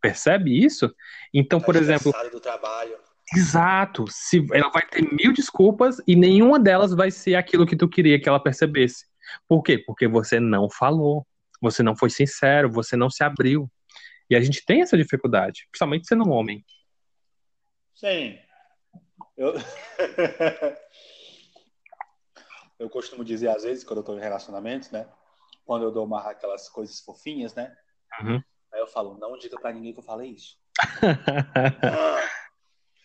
[0.00, 0.92] Percebe isso?
[1.32, 2.12] Então, tá por exemplo.
[2.30, 2.96] Do trabalho.
[3.34, 4.04] Exato.
[4.08, 8.20] Se, ela vai ter mil desculpas e nenhuma delas vai ser aquilo que tu queria
[8.20, 9.06] que ela percebesse.
[9.48, 9.78] Por quê?
[9.78, 11.26] Porque você não falou,
[11.60, 13.70] você não foi sincero, você não se abriu.
[14.28, 16.64] E a gente tem essa dificuldade, principalmente sendo um homem.
[17.94, 18.38] Sim.
[19.36, 19.54] Eu,
[22.78, 25.08] eu costumo dizer às vezes, quando eu tô em relacionamentos, né?
[25.64, 27.74] Quando eu dou uma aquelas coisas fofinhas, né?
[28.20, 28.42] Uhum.
[28.72, 30.58] Aí eu falo, não diga pra ninguém que eu falei isso.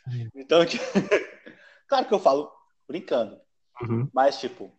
[0.36, 0.60] Então,
[1.88, 2.52] claro que eu falo
[2.88, 3.40] brincando,
[3.82, 4.10] uhum.
[4.14, 4.74] mas tipo,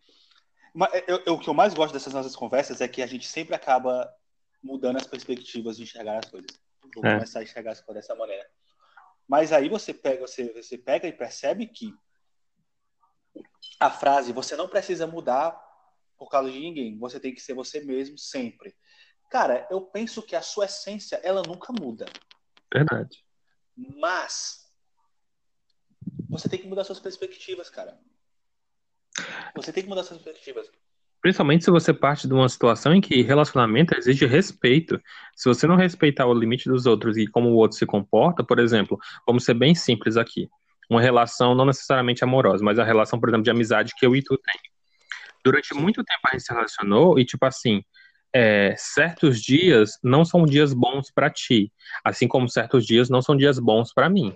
[1.07, 3.55] eu, eu, o que eu mais gosto dessas nossas conversas é que a gente sempre
[3.55, 4.11] acaba
[4.63, 6.49] mudando as perspectivas de enxergar as coisas.
[6.95, 7.13] Vou é.
[7.13, 8.45] começar a enxergar as coisas dessa maneira.
[9.27, 11.93] Mas aí você pega, você, você pega e percebe que
[13.79, 15.59] a frase você não precisa mudar
[16.17, 18.75] por causa de ninguém, você tem que ser você mesmo sempre.
[19.29, 22.05] Cara, eu penso que a sua essência ela nunca muda.
[22.73, 23.23] Verdade.
[23.77, 24.68] Mas
[26.29, 27.97] você tem que mudar suas perspectivas, cara.
[29.55, 30.69] Você tem que mudar suas perspectivas.
[31.21, 35.01] Principalmente se você parte de uma situação em que relacionamento exige respeito.
[35.35, 38.59] Se você não respeitar o limite dos outros e como o outro se comporta, por
[38.59, 40.47] exemplo, vamos ser bem simples aqui.
[40.89, 44.23] Uma relação não necessariamente amorosa, mas a relação, por exemplo, de amizade que eu e
[44.23, 44.61] tu tem.
[45.43, 47.83] Durante muito tempo a gente se relacionou e, tipo assim,
[48.33, 51.71] é, certos dias não são dias bons para ti,
[52.03, 54.35] assim como certos dias não são dias bons para mim.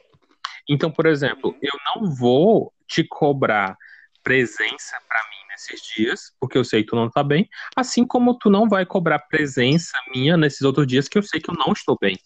[0.67, 3.77] Então, por exemplo, eu não vou te cobrar
[4.23, 8.37] presença para mim nesses dias, porque eu sei que tu não tá bem, assim como
[8.37, 11.73] tu não vai cobrar presença minha nesses outros dias que eu sei que eu não
[11.73, 12.17] estou bem.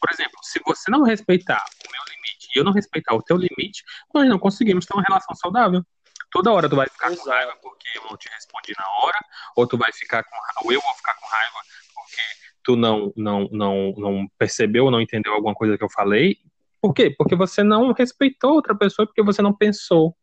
[0.00, 3.36] Por exemplo, se você não respeitar o meu limite e eu não respeitar o teu
[3.36, 5.84] limite, nós não conseguimos ter uma relação saudável.
[6.30, 9.18] Toda hora tu vai ficar com raiva porque eu não te respondi na hora,
[9.56, 11.58] ou tu vai ficar com ou eu vou ficar com raiva
[11.94, 12.22] porque
[12.62, 16.38] tu não não não não percebeu ou não entendeu alguma coisa que eu falei,
[16.80, 17.10] por quê?
[17.10, 20.16] Porque você não respeitou outra pessoa porque você não pensou,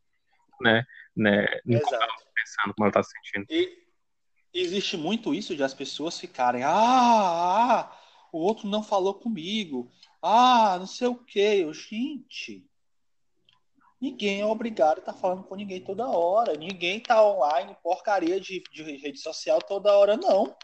[0.61, 0.83] né?
[1.15, 3.45] né em como ela tá pensando, como ela está se sentindo.
[3.49, 3.87] E
[4.53, 7.97] existe muito isso de as pessoas ficarem, ah, ah,
[8.31, 9.91] o outro não falou comigo,
[10.21, 11.67] ah, não sei o quê.
[11.73, 12.65] gente,
[14.01, 16.57] ninguém é obrigado a estar tá falando com ninguém toda hora.
[16.57, 20.55] Ninguém está online, porcaria de, de rede social toda hora, não.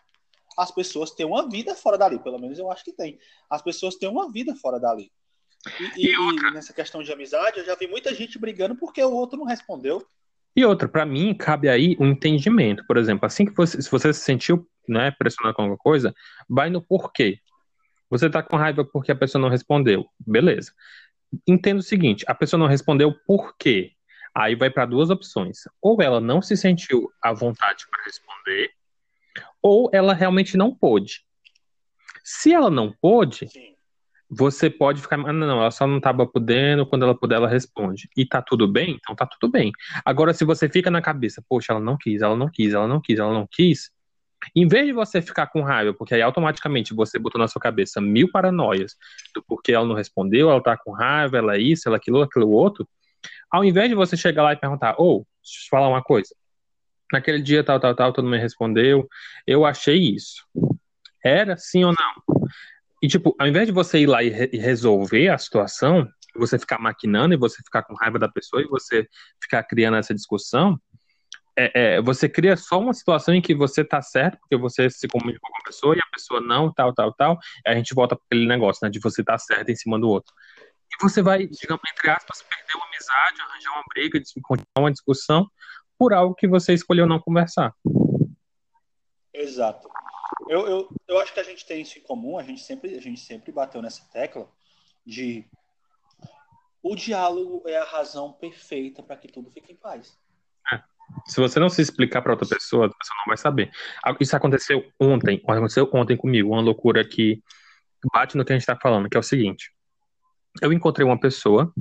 [0.58, 3.20] As pessoas têm uma vida fora dali, pelo menos eu acho que tem.
[3.50, 5.12] As pessoas têm uma vida fora dali.
[5.98, 9.12] E, e, e nessa questão de amizade, eu já vi muita gente brigando porque o
[9.12, 10.06] outro não respondeu.
[10.56, 12.86] E outra, para mim, cabe aí um entendimento.
[12.86, 16.14] Por exemplo, assim que você, se você se sentiu né, pressionado com alguma coisa,
[16.48, 17.40] vai no porquê.
[18.10, 20.06] Você tá com raiva porque a pessoa não respondeu.
[20.20, 20.72] Beleza.
[21.48, 23.94] Entenda o seguinte: a pessoa não respondeu por quê?
[24.36, 25.62] Aí vai para duas opções.
[25.82, 28.72] Ou ela não se sentiu à vontade para responder,
[29.62, 31.26] ou ela realmente não pôde.
[32.24, 33.73] Se ela não pôde, Sim
[34.36, 38.10] você pode ficar, ah, não, ela só não estava podendo, quando ela puder ela responde.
[38.18, 38.98] E tá tudo bem?
[39.00, 39.72] Então tá tudo bem.
[40.04, 43.00] Agora, se você fica na cabeça, poxa, ela não quis, ela não quis, ela não
[43.00, 43.92] quis, ela não quis,
[44.56, 48.02] em vez de você ficar com raiva, porque aí automaticamente você botou na sua cabeça
[48.02, 48.96] mil paranoias
[49.34, 52.22] do porquê ela não respondeu, ela tá com raiva, ela é isso, ela é aquilo,
[52.22, 52.88] aquilo outro,
[53.50, 56.36] ao invés de você chegar lá e perguntar, ou, oh, deixa eu falar uma coisa,
[57.12, 59.08] naquele dia tal, tal, tal, todo mundo me respondeu,
[59.48, 60.44] eu achei isso.
[61.24, 62.48] Era sim ou não?
[63.04, 66.80] E, tipo, ao invés de você ir lá e, re resolver a situação, você ficar
[66.80, 69.06] maquinando e você ficar com raiva da pessoa e você
[69.42, 70.80] ficar criando essa discussão,
[71.54, 75.06] é, é, você cria só uma situação em que você tá certo, porque você se
[75.10, 77.38] comunicou com a pessoa e a pessoa não, tal, tal, tal.
[77.68, 80.34] A gente volta para aquele negócio, né, de você tá certo em cima do outro.
[80.90, 85.46] E você vai, digamos, entre aspas, perder uma amizade, arranjar uma briga, continuar uma discussão
[86.00, 87.74] por algo que você escolheu não conversar.
[89.34, 89.90] Exato.
[90.50, 93.02] Eu, eu, eu acho que a gente tem isso em comum, a gente sempre, a
[93.02, 94.50] gente sempre bateu nessa tecla
[95.06, 95.46] de
[96.82, 100.18] o diálogo é a razão perfeita para que tudo fique em paz.
[100.72, 100.82] É.
[101.26, 103.72] Se você não se explicar para outra pessoa, a pessoa não vai saber.
[104.20, 107.42] Isso aconteceu ontem, aconteceu ontem comigo, uma loucura que
[108.14, 109.72] bate no que a gente está falando, que é o seguinte.
[110.62, 111.74] Eu encontrei uma pessoa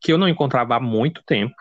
[0.00, 1.54] que eu não encontrava há muito tempo,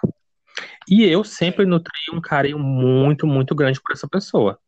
[0.88, 4.60] e eu sempre nutri um carinho muito, muito grande por essa pessoa.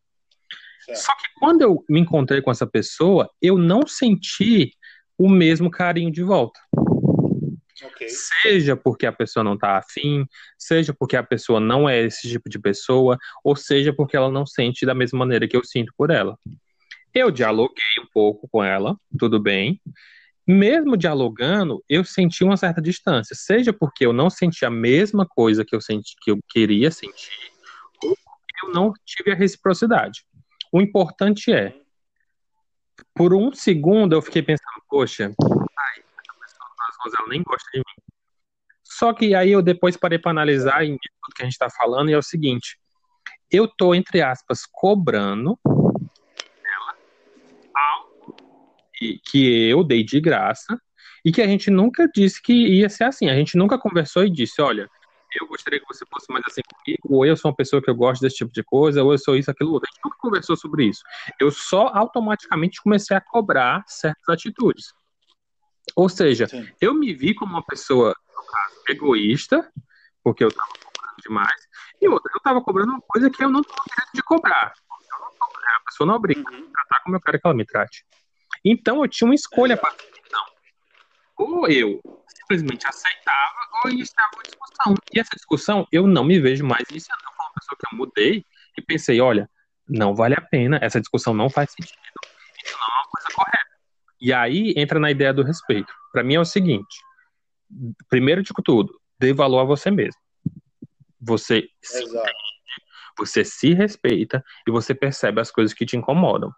[0.88, 1.00] Certo.
[1.02, 4.72] Só que quando eu me encontrei com essa pessoa, eu não senti
[5.18, 6.58] o mesmo carinho de volta.
[7.80, 8.08] Okay.
[8.08, 10.26] Seja porque a pessoa não está afim,
[10.58, 14.46] seja porque a pessoa não é esse tipo de pessoa, ou seja porque ela não
[14.46, 16.36] sente da mesma maneira que eu sinto por ela.
[17.14, 19.80] Eu dialoguei um pouco com ela, tudo bem.
[20.46, 25.64] Mesmo dialogando, eu senti uma certa distância, seja porque eu não senti a mesma coisa
[25.64, 27.52] que eu senti que eu queria sentir,
[28.02, 30.24] ou porque eu não tive a reciprocidade.
[30.72, 31.74] O importante é,
[33.14, 35.32] por um segundo eu fiquei pensando, poxa,
[35.78, 36.02] ai,
[37.02, 38.08] pessoa ela nem gosta de mim.
[38.84, 42.10] Só que aí eu depois parei para analisar em tudo que a gente está falando
[42.10, 42.78] e é o seguinte,
[43.50, 45.58] eu tô entre aspas cobrando
[49.24, 50.76] que eu dei de graça
[51.24, 53.28] e que a gente nunca disse que ia ser assim.
[53.28, 54.88] A gente nunca conversou e disse, olha,
[55.34, 57.94] eu gostaria que você fosse mais assim comigo, ou eu sou uma pessoa que eu
[57.94, 59.88] gosto desse tipo de coisa, ou eu sou isso, aquilo outro.
[59.88, 61.02] A gente nunca conversou sobre isso.
[61.40, 64.92] Eu só automaticamente comecei a cobrar certas atitudes.
[65.94, 66.68] Ou seja, Sim.
[66.80, 69.70] eu me vi como uma pessoa, no caso, egoísta,
[70.22, 71.68] porque eu estava cobrando demais,
[72.00, 74.72] e outra, eu estava cobrando uma coisa que eu não tenho direito de cobrar.
[75.10, 76.68] Eu não tô, a pessoa não obriga uhum.
[76.68, 78.04] a tratar como eu quero que ela me trate.
[78.64, 79.94] Então eu tinha uma escolha para
[80.26, 80.44] então,
[81.36, 82.00] ou eu
[82.48, 84.94] simplesmente aceitava ou ia estar uma discussão.
[85.12, 87.20] E essa discussão eu não me vejo mais iniciando.
[87.24, 88.44] Eu fui uma pessoa que eu mudei
[88.76, 89.50] e pensei, olha,
[89.86, 91.98] não vale a pena, essa discussão não faz sentido,
[92.64, 93.78] isso não é uma coisa correta.
[94.20, 95.92] E aí entra na ideia do respeito.
[96.12, 97.00] Para mim é o seguinte:
[98.08, 100.20] primeiro de tudo, dê valor a você mesmo.
[101.20, 102.32] Você se entende,
[103.16, 106.52] você se respeita e você percebe as coisas que te incomodam.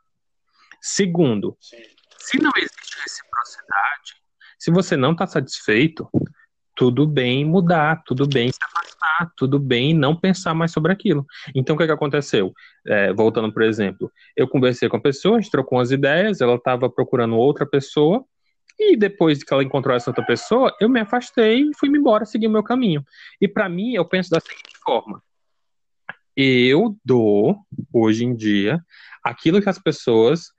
[0.81, 1.83] Segundo, Sim.
[2.19, 4.20] se não existe reciprocidade,
[4.61, 6.07] se você não está satisfeito,
[6.77, 11.27] tudo bem mudar, tudo bem se afastar, tudo bem não pensar mais sobre aquilo.
[11.55, 12.53] Então, o que, que aconteceu?
[12.87, 16.57] É, voltando, por exemplo, eu conversei com a pessoa, a gente trocou umas ideias, ela
[16.57, 18.23] estava procurando outra pessoa,
[18.79, 22.47] e depois que ela encontrou essa outra pessoa, eu me afastei e fui embora, seguir
[22.47, 23.05] o meu caminho.
[23.41, 25.23] E para mim, eu penso da seguinte forma:
[26.37, 27.59] eu dou,
[27.93, 28.83] hoje em dia,
[29.25, 30.51] aquilo que as pessoas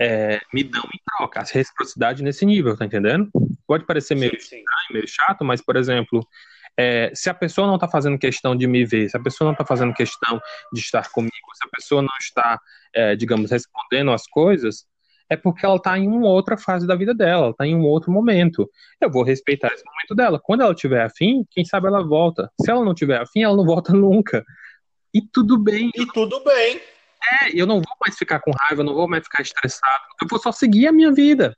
[0.00, 3.28] é, me dão em troca, a reciprocidade nesse nível, tá entendendo?
[3.66, 4.56] Pode parecer meio sim, sim.
[4.58, 6.26] estranho, meio chato, mas, por exemplo,
[6.76, 9.52] é, se a pessoa não está fazendo questão de me ver, se a pessoa não
[9.52, 10.40] está fazendo questão
[10.72, 12.60] de estar comigo, se a pessoa não está,
[12.94, 14.84] é, digamos, respondendo as coisas,
[15.30, 17.84] é porque ela está em uma outra fase da vida dela, ela está em um
[17.84, 18.68] outro momento.
[19.00, 20.40] Eu vou respeitar esse momento dela.
[20.42, 22.50] Quando ela tiver afim, quem sabe ela volta.
[22.60, 24.44] Se ela não tiver afim, ela não volta nunca.
[25.14, 25.90] E tudo bem.
[25.94, 26.80] E tudo bem.
[27.32, 30.04] É, eu não vou mais ficar com raiva, eu não vou mais ficar estressado.
[30.20, 31.56] Eu vou só seguir a minha vida.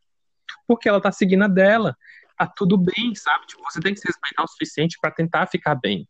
[0.67, 1.97] Porque ela tá seguindo a dela.
[2.37, 3.47] Tá tudo bem, sabe?
[3.47, 6.09] Tipo, você tem que se respeitar o suficiente para tentar ficar bem.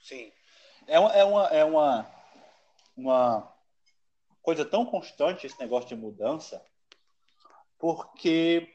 [0.00, 0.32] Sim.
[0.86, 2.06] É uma, é uma, é uma,
[2.96, 3.52] uma
[4.42, 6.62] coisa tão constante esse negócio de mudança,
[7.78, 8.72] porque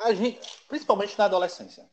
[0.00, 1.88] a gente, principalmente na adolescência.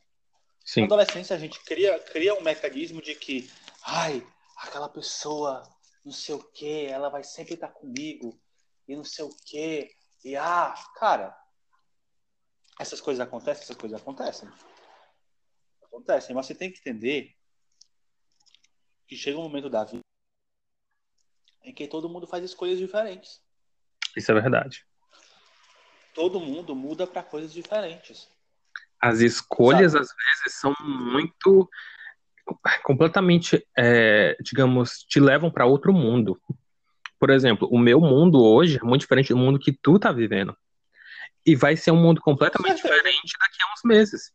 [0.64, 0.80] Sim.
[0.80, 3.50] Na adolescência a gente cria, cria um mecanismo de que,
[3.84, 4.26] ai,
[4.58, 5.62] aquela pessoa,
[6.04, 8.38] não sei o que, ela vai sempre estar comigo,
[8.86, 9.90] e não sei o que,
[10.24, 11.36] e ah, cara,
[12.78, 14.48] essas coisas acontecem, essas coisas acontecem.
[15.82, 17.36] Acontecem, mas você tem que entender
[19.06, 20.02] que chega um momento da vida
[21.62, 23.42] em que todo mundo faz escolhas diferentes.
[24.16, 24.86] Isso é verdade.
[26.14, 28.28] Todo mundo muda para coisas diferentes.
[29.00, 30.04] As escolhas, Sabe?
[30.04, 31.68] às vezes, são muito
[32.82, 36.40] completamente, é, digamos, te levam para outro mundo.
[37.18, 40.56] Por exemplo, o meu mundo hoje é muito diferente do mundo que tu tá vivendo.
[41.44, 44.32] E vai ser um mundo completamente diferente daqui a uns meses.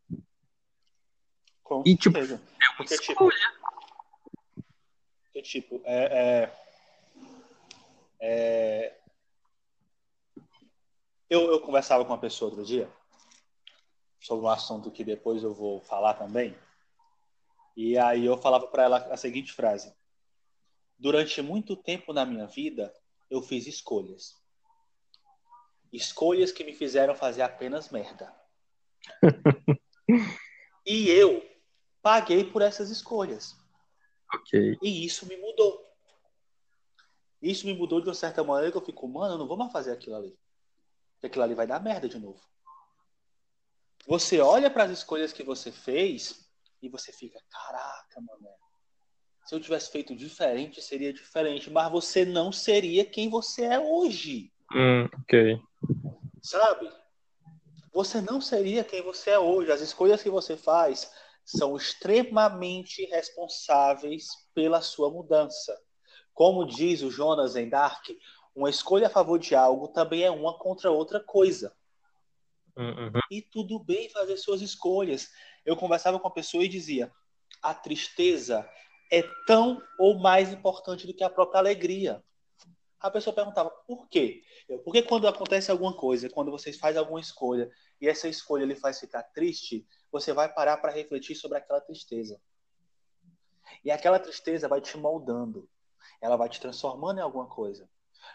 [1.63, 2.41] Com e, tipo, certeza.
[2.61, 3.53] é uma Porque, tipo, escolha.
[5.33, 6.53] Tipo, tipo, é, é,
[8.21, 8.97] é...
[11.29, 12.89] Eu, eu conversava com uma pessoa outro dia
[14.19, 16.55] sobre um assunto que depois eu vou falar também,
[17.75, 19.93] e aí eu falava para ela a seguinte frase:
[20.97, 22.93] Durante muito tempo na minha vida,
[23.29, 24.41] eu fiz escolhas.
[25.91, 28.33] Escolhas que me fizeram fazer apenas merda.
[30.85, 31.47] e eu
[32.01, 33.55] paguei por essas escolhas.
[34.33, 34.77] Ok.
[34.81, 35.83] E isso me mudou.
[37.41, 39.71] Isso me mudou de uma certa maneira que eu fico, mano, eu não vou mais
[39.71, 40.37] fazer aquilo ali.
[41.15, 42.41] Porque aquilo ali vai dar merda de novo.
[44.07, 46.42] Você olha para as escolhas que você fez
[46.83, 48.49] e você fica, caraca, mano.
[49.45, 51.69] Se eu tivesse feito diferente, seria diferente.
[51.69, 54.51] Mas você não seria quem você é hoje.
[54.73, 55.59] Hum, ok.
[56.41, 56.91] Sabe?
[57.93, 59.71] Você não seria quem você é hoje.
[59.71, 61.11] As escolhas que você faz
[61.45, 65.77] são extremamente responsáveis pela sua mudança.
[66.33, 68.05] Como diz o Jonas em Dark,
[68.55, 71.75] uma escolha a favor de algo também é uma contra outra coisa.
[72.75, 73.11] Uhum.
[73.29, 75.29] E tudo bem fazer suas escolhas.
[75.65, 77.11] Eu conversava com a pessoa e dizia:
[77.61, 78.69] a tristeza
[79.11, 82.23] é tão ou mais importante do que a própria alegria.
[82.99, 84.43] A pessoa perguntava: por quê?
[84.67, 88.75] Eu, Porque quando acontece alguma coisa, quando vocês fazem alguma escolha e essa escolha lhe
[88.75, 92.41] faz ficar triste, você vai parar para refletir sobre aquela tristeza.
[93.83, 95.69] E aquela tristeza vai te moldando.
[96.21, 97.89] Ela vai te transformando em alguma coisa.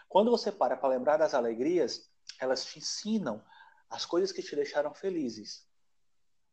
[0.07, 2.09] Quando você para para lembrar das alegrias,
[2.39, 3.43] elas te ensinam
[3.89, 5.68] as coisas que te deixaram felizes.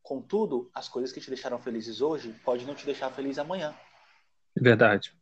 [0.07, 3.77] Contudo, as coisas que te deixaram felizes hoje pode não te deixar feliz amanhã.
[4.55, 5.13] Verdade.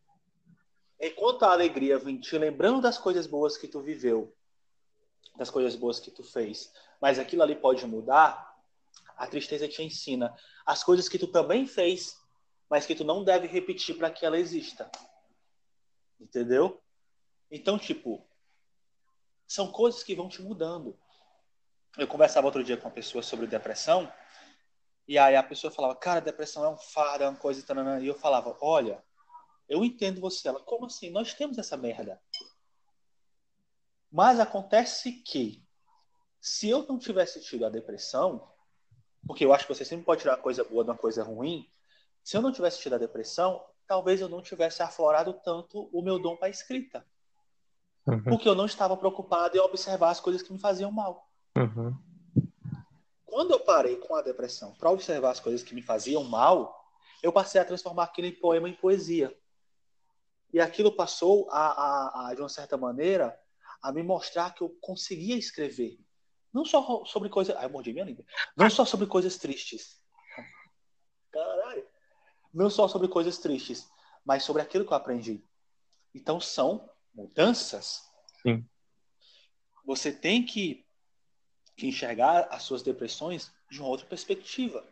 [1.00, 4.36] Enquanto a alegria vem te lembrando das coisas boas que tu viveu,
[5.36, 6.70] das coisas boas que tu fez,
[7.00, 8.60] mas aquilo ali pode mudar,
[9.16, 12.20] a tristeza te ensina as coisas que tu também fez,
[12.68, 14.90] mas que tu não deve repetir para que ela exista.
[16.20, 16.78] Entendeu?
[17.50, 18.22] Então, tipo,
[19.48, 20.94] são coisas que vão te mudando.
[21.96, 24.12] Eu conversava outro dia com uma pessoa sobre depressão,
[25.06, 27.62] e aí a pessoa falava, cara, depressão é um fardo, é uma coisa,
[28.00, 29.02] e eu falava, olha,
[29.68, 30.48] eu entendo você.
[30.48, 31.10] Ela, como assim?
[31.10, 32.20] Nós temos essa merda.
[34.10, 35.62] Mas acontece que,
[36.40, 38.48] se eu não tivesse tido a depressão,
[39.26, 41.68] porque eu acho que você sempre pode tirar coisa boa de uma coisa ruim,
[42.22, 46.18] se eu não tivesse tido a depressão, talvez eu não tivesse aflorado tanto o meu
[46.18, 47.04] dom para escrita.
[48.06, 48.22] Uhum.
[48.22, 51.28] Porque eu não estava preocupado em observar as coisas que me faziam mal.
[51.56, 51.96] Uhum.
[53.34, 56.88] Quando eu parei com a depressão para observar as coisas que me faziam mal,
[57.20, 59.36] eu passei a transformar aquilo em poema em poesia.
[60.52, 63.36] E aquilo passou a, a, a, de uma certa maneira,
[63.82, 65.98] a me mostrar que eu conseguia escrever.
[66.52, 67.56] Não só sobre coisas.
[67.56, 68.24] Ai, eu mordi minha língua.
[68.56, 70.00] Não só sobre coisas tristes.
[71.32, 71.84] Caralho.
[72.52, 73.90] Não só sobre coisas tristes,
[74.24, 75.44] mas sobre aquilo que eu aprendi.
[76.14, 78.08] Então são mudanças.
[78.42, 78.64] Sim.
[79.84, 80.83] Você tem que,
[81.76, 84.84] que enxergar as suas depressões de uma outra perspectiva.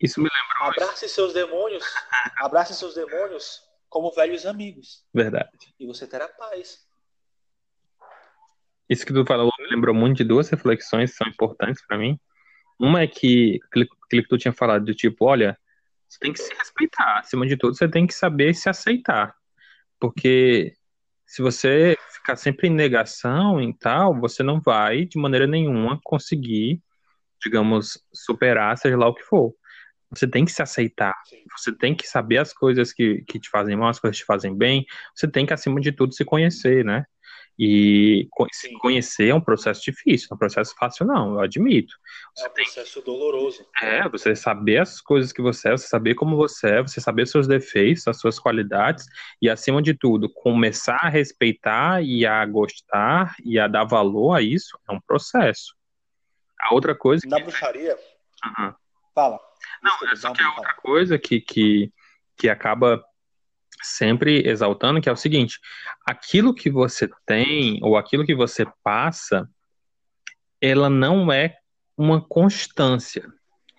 [0.00, 0.70] Isso me lembrou.
[0.70, 1.84] Abrace seus demônios.
[2.38, 5.04] abrace seus demônios como velhos amigos.
[5.12, 5.50] Verdade.
[5.78, 6.86] E você terá paz.
[8.88, 12.18] Isso que tu falou me lembrou muito de duas reflexões que são importantes para mim.
[12.78, 15.56] Uma é que aquilo que tu tinha falado do tipo, olha,
[16.08, 17.18] você tem que se respeitar.
[17.20, 19.34] Acima de tudo, você tem que saber se aceitar.
[20.00, 20.74] Porque
[21.30, 26.82] se você ficar sempre em negação e tal, você não vai, de maneira nenhuma, conseguir,
[27.40, 29.54] digamos, superar, seja lá o que for.
[30.10, 31.14] Você tem que se aceitar.
[31.56, 34.26] Você tem que saber as coisas que, que te fazem mal, as coisas que te
[34.26, 34.84] fazem bem.
[35.14, 37.04] Você tem que, acima de tudo, se conhecer, né?
[37.62, 41.94] E se conhecer é um processo difícil, não é um processo fácil, não, eu admito.
[42.38, 43.66] É um processo doloroso.
[43.82, 47.26] É, você saber as coisas que você é, você saber como você é, você saber
[47.26, 49.04] seus defeitos, as suas qualidades,
[49.42, 54.40] e acima de tudo, começar a respeitar e a gostar e a dar valor a
[54.40, 55.76] isso é um processo.
[56.62, 57.42] A outra coisa Na que.
[57.42, 57.94] bruxaria,
[58.42, 58.74] Aham.
[59.14, 59.38] fala.
[59.82, 61.92] Não, é só que a não, outra coisa que, que,
[62.38, 63.04] que acaba
[63.82, 65.58] sempre exaltando, que é o seguinte,
[66.06, 69.48] aquilo que você tem, ou aquilo que você passa,
[70.60, 71.56] ela não é
[71.96, 73.26] uma constância.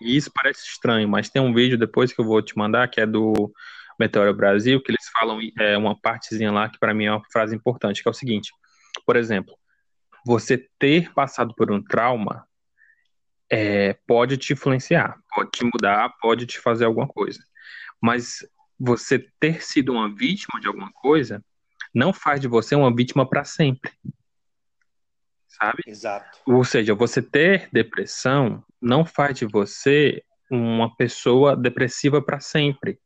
[0.00, 3.00] E isso parece estranho, mas tem um vídeo depois que eu vou te mandar, que
[3.00, 3.52] é do
[3.98, 7.54] Meteoro Brasil, que eles falam é, uma partezinha lá que para mim é uma frase
[7.54, 8.50] importante, que é o seguinte,
[9.06, 9.56] por exemplo,
[10.24, 12.46] você ter passado por um trauma
[13.50, 17.40] é, pode te influenciar, pode te mudar, pode te fazer alguma coisa.
[18.00, 18.38] Mas
[18.84, 21.42] você ter sido uma vítima de alguma coisa
[21.94, 23.92] não faz de você uma vítima para sempre.
[25.46, 25.82] Sabe?
[25.86, 26.38] Exato.
[26.46, 32.98] Ou seja, você ter depressão não faz de você uma pessoa depressiva para sempre.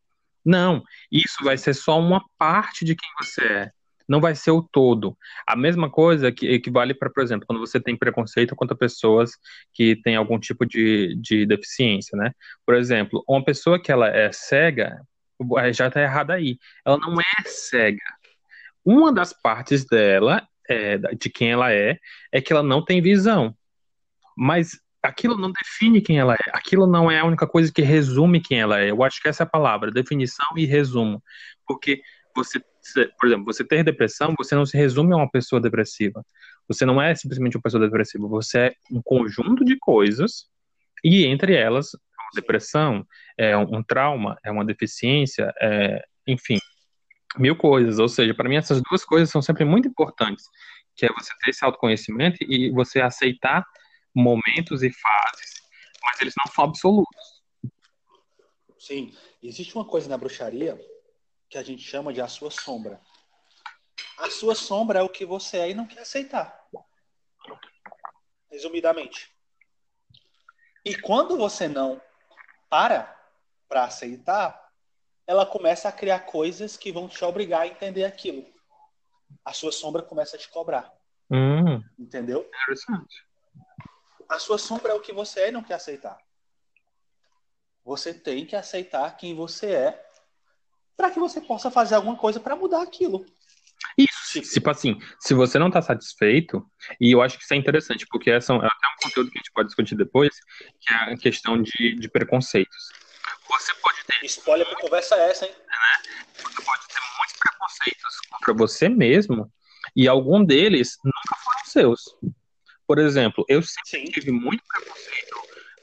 [0.43, 3.70] Não, isso vai ser só uma parte de quem você é.
[4.09, 5.18] Não vai ser o todo.
[5.47, 9.33] A mesma coisa que equivale para, por exemplo, quando você tem preconceito contra pessoas
[9.74, 12.31] que têm algum tipo de, de deficiência, né?
[12.64, 15.03] Por exemplo, uma pessoa que ela é cega,
[15.72, 16.59] já está errada aí.
[16.84, 18.03] Ela não é cega.
[18.84, 21.99] Uma das partes dela, é, de quem ela é,
[22.32, 23.55] é que ela não tem visão.
[24.37, 26.51] Mas aquilo não define quem ela é.
[26.53, 28.91] Aquilo não é a única coisa que resume quem ela é.
[28.91, 31.22] Eu acho que essa é a palavra, definição e resumo.
[31.66, 32.01] Porque
[32.34, 32.61] você,
[33.18, 36.24] por exemplo, você ter depressão, você não se resume a uma pessoa depressiva.
[36.68, 40.47] Você não é simplesmente uma pessoa depressiva, você é um conjunto de coisas
[41.03, 41.91] e entre elas
[42.35, 43.07] depressão,
[43.39, 46.59] é um trauma, é uma deficiência, é, enfim,
[47.39, 47.99] mil coisas.
[47.99, 50.45] Ou seja, para mim essas duas coisas são sempre muito importantes.
[50.95, 53.62] que é você ter esse autoconhecimento e você aceitar
[54.14, 55.62] momentos e fases,
[56.03, 57.43] mas eles não são absolutos.
[58.79, 60.79] Sim, existe uma coisa na bruxaria
[61.51, 63.01] que a gente chama de a sua sombra.
[64.18, 66.66] A sua sombra é o que você é não quer aceitar.
[68.51, 69.31] Resumidamente.
[70.85, 72.01] E quando você não
[72.69, 73.14] para
[73.69, 74.71] para aceitar,
[75.27, 78.47] ela começa a criar coisas que vão te obrigar a entender aquilo.
[79.45, 80.93] A sua sombra começa a te cobrar.
[81.31, 82.49] Hum, entendeu?
[82.62, 83.27] Interessante.
[84.29, 86.19] A sua sombra é o que você é e não quer aceitar.
[87.85, 90.07] Você tem que aceitar quem você é
[90.97, 93.27] para que você possa fazer alguma coisa para mudar aquilo.
[93.99, 96.64] Isso, tipo assim, se você não está satisfeito,
[97.01, 99.41] e eu acho que isso é interessante, porque essa é até um conteúdo que a
[99.41, 100.35] gente pode discutir depois,
[100.81, 102.89] que é a questão de, de preconceitos.
[103.49, 104.27] Você pode ter.
[104.27, 105.53] Spoiler para conversa é essa, hein?
[105.53, 106.14] Né?
[106.35, 109.51] Você pode ter muitos preconceitos contra você mesmo,
[109.95, 112.03] e algum deles nunca foram seus.
[112.87, 114.12] Por exemplo, eu sempre Sim.
[114.12, 115.37] tive muito preconceito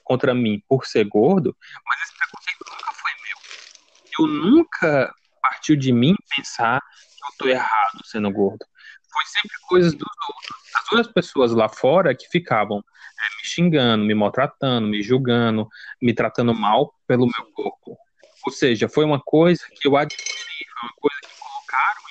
[0.03, 3.37] contra mim por ser gordo, mas esse preconceito nunca foi meu.
[4.19, 6.81] Eu nunca partiu de mim pensar
[7.25, 8.65] eu tô errado sendo gordo.
[9.11, 10.57] Foi sempre coisas dos outros.
[10.75, 15.67] As outras pessoas lá fora que ficavam é, me xingando, me maltratando, me julgando,
[16.01, 17.97] me tratando mal pelo meu corpo.
[18.45, 22.02] Ou seja, foi uma coisa que eu adquiri, foi uma coisa que colocaram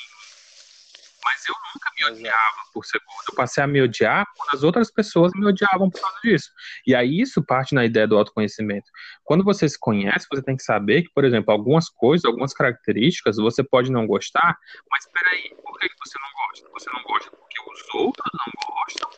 [1.43, 3.25] mas eu nunca me odiava por ser gordo.
[3.31, 6.51] Eu passei a me odiar quando as outras pessoas me odiavam por causa disso.
[6.87, 8.87] E aí isso parte na ideia do autoconhecimento.
[9.25, 13.37] Quando você se conhece, você tem que saber que, por exemplo, algumas coisas, algumas características
[13.37, 14.57] você pode não gostar,
[14.91, 16.69] mas peraí, por que você não gosta?
[16.73, 19.11] Você não gosta porque os outros não gostam,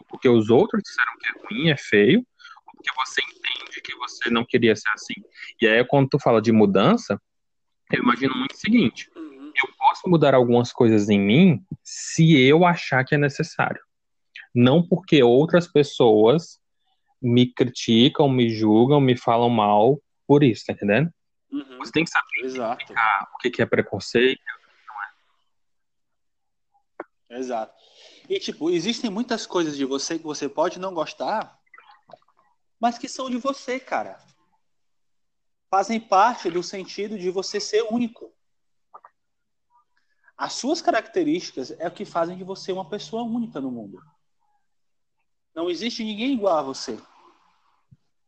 [0.00, 2.26] ou porque os outros disseram que é ruim, é feio,
[2.66, 5.14] ou porque você entende que você não queria ser assim.
[5.60, 7.20] E aí, quando tu fala de mudança,
[7.92, 9.10] eu imagino muito o seguinte
[9.62, 13.82] eu posso mudar algumas coisas em mim se eu achar que é necessário.
[14.54, 16.60] Não porque outras pessoas
[17.20, 21.12] me criticam, me julgam, me falam mal por isso, tá entendendo?
[21.50, 21.78] Uhum.
[21.78, 22.92] Você tem que saber Exato.
[22.92, 24.40] o que é preconceito.
[27.30, 27.38] É.
[27.38, 27.74] Exato.
[28.28, 31.58] E, tipo, existem muitas coisas de você que você pode não gostar,
[32.78, 34.18] mas que são de você, cara.
[35.70, 38.32] Fazem parte do sentido de você ser único.
[40.38, 44.00] As suas características é o que fazem de você uma pessoa única no mundo.
[45.52, 46.96] Não existe ninguém igual a você.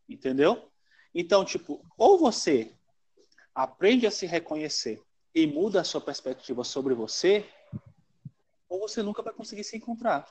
[0.09, 0.69] Entendeu?
[1.15, 2.75] Então, tipo, ou você
[3.55, 5.01] aprende a se reconhecer
[5.33, 7.49] e muda a sua perspectiva sobre você,
[8.67, 10.27] ou você nunca vai conseguir se encontrar.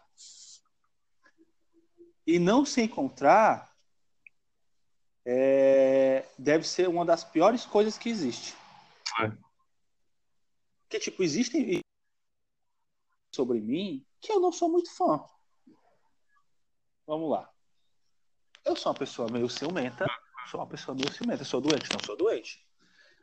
[2.26, 3.74] E não se encontrar
[5.24, 8.54] é, deve ser uma das piores coisas que existe.
[9.18, 9.49] É.
[10.91, 11.80] Porque, tipo, existem
[13.32, 15.24] sobre mim que eu não sou muito fã.
[17.07, 17.49] Vamos lá.
[18.64, 20.05] Eu sou uma pessoa meio ciumenta.
[20.51, 21.45] Sou uma pessoa meio ciumenta.
[21.45, 21.88] Sou doente?
[21.93, 22.66] Não sou doente.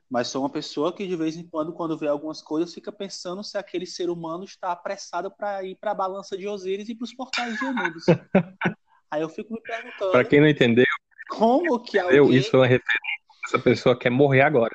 [0.10, 3.44] Mas sou uma pessoa que, de vez em quando, quando vê algumas coisas, fica pensando
[3.44, 7.04] se aquele ser humano está apressado para ir para a balança de Osíris e para
[7.04, 8.06] os portais de Eunudos.
[9.12, 10.14] Aí eu fico me perguntando.
[10.14, 10.86] Para quem não entendeu,
[11.28, 12.34] como que alguém...
[12.34, 13.18] isso é uma referência.
[13.46, 14.74] Essa pessoa quer morrer agora.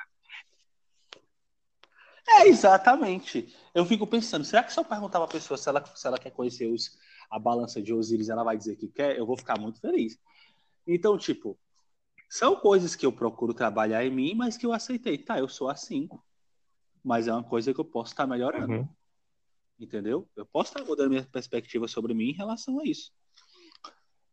[2.27, 3.53] É, exatamente.
[3.73, 6.31] Eu fico pensando, será que se eu perguntar pra pessoa se ela, se ela quer
[6.31, 6.97] conhecer os,
[7.29, 9.17] a balança de Osíris, ela vai dizer que quer?
[9.17, 10.17] Eu vou ficar muito feliz.
[10.87, 11.57] Então, tipo,
[12.29, 15.17] são coisas que eu procuro trabalhar em mim, mas que eu aceitei.
[15.17, 16.09] Tá, eu sou assim,
[17.03, 18.73] mas é uma coisa que eu posso estar melhorando.
[18.73, 18.89] Uhum.
[19.79, 20.29] Entendeu?
[20.35, 23.11] Eu posso estar mudando minha perspectiva sobre mim em relação a isso.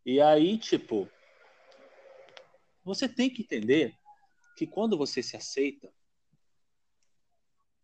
[0.07, 1.09] E aí, tipo,
[2.85, 3.95] você tem que entender
[4.57, 5.93] que quando você se aceita,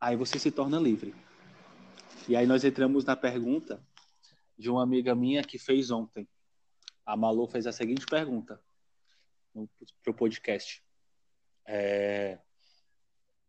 [0.00, 1.14] aí você se torna livre.
[2.28, 3.84] E aí nós entramos na pergunta
[4.58, 6.28] de uma amiga minha que fez ontem.
[7.04, 8.60] A Malu fez a seguinte pergunta
[10.02, 10.82] para o podcast.
[11.64, 12.38] É,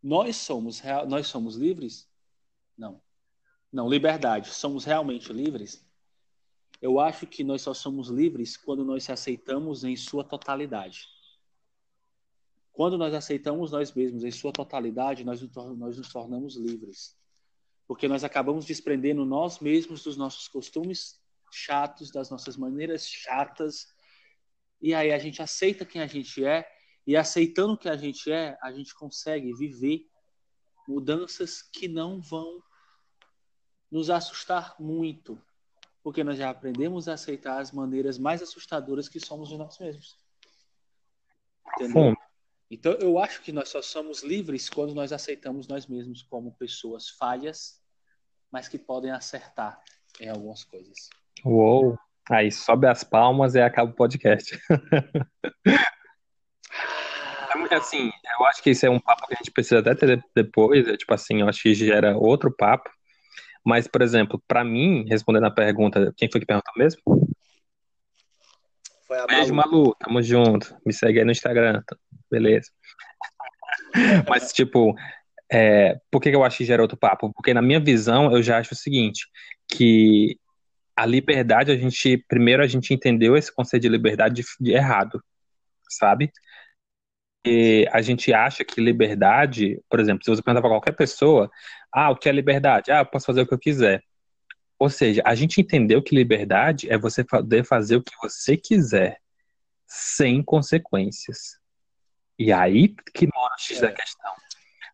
[0.01, 2.09] nós somos nós somos livres?
[2.77, 3.01] Não.
[3.71, 4.49] Não, liberdade.
[4.49, 5.85] Somos realmente livres?
[6.81, 11.07] Eu acho que nós só somos livres quando nós aceitamos em sua totalidade.
[12.77, 15.41] Quando nós aceitamos nós mesmos em sua totalidade, nós,
[15.75, 17.17] nós nos tornamos livres.
[17.87, 21.19] Porque nós acabamos desprendendo nós mesmos dos nossos costumes
[21.51, 23.87] chatos, das nossas maneiras chatas.
[24.79, 26.71] E aí a gente aceita quem a gente é.
[27.07, 30.07] E aceitando o que a gente é, a gente consegue viver
[30.87, 32.61] mudanças que não vão
[33.89, 35.41] nos assustar muito.
[36.03, 40.15] Porque nós já aprendemos a aceitar as maneiras mais assustadoras que somos de nós mesmos.
[41.73, 42.15] Entendeu?
[42.69, 47.09] Então, eu acho que nós só somos livres quando nós aceitamos nós mesmos como pessoas
[47.09, 47.81] falhas,
[48.51, 49.81] mas que podem acertar
[50.19, 51.09] em algumas coisas.
[51.45, 51.97] Uou!
[52.29, 54.59] Aí sobe as palmas e acaba o podcast.
[57.69, 60.23] É assim, eu acho que isso é um papo que a gente precisa até ter
[60.35, 62.89] depois, é, tipo assim, eu acho que gera outro papo.
[63.65, 67.01] Mas, por exemplo, para mim, respondendo a pergunta, quem foi que perguntou mesmo?
[69.07, 69.27] Foi a Malu.
[69.27, 70.75] Beijo, Malu, tamo junto.
[70.85, 71.95] Me segue aí no Instagram, tá?
[72.29, 72.69] beleza.
[74.27, 74.93] Mas, tipo,
[75.51, 77.31] é, por que eu acho que gera outro papo?
[77.33, 79.25] Porque na minha visão, eu já acho o seguinte,
[79.69, 80.37] que
[80.95, 85.23] a liberdade, a gente, primeiro a gente entendeu esse conceito de liberdade de, de errado,
[85.89, 86.31] sabe?
[87.45, 91.49] E a gente acha que liberdade, por exemplo, se você perguntar para qualquer pessoa,
[91.93, 92.91] ah, o que é liberdade?
[92.91, 94.03] Ah, eu posso fazer o que eu quiser.
[94.79, 99.19] Ou seja, a gente entendeu que liberdade é você poder fazer o que você quiser,
[99.87, 101.57] sem consequências.
[102.37, 103.87] E aí que mora o X é.
[103.87, 104.31] da questão.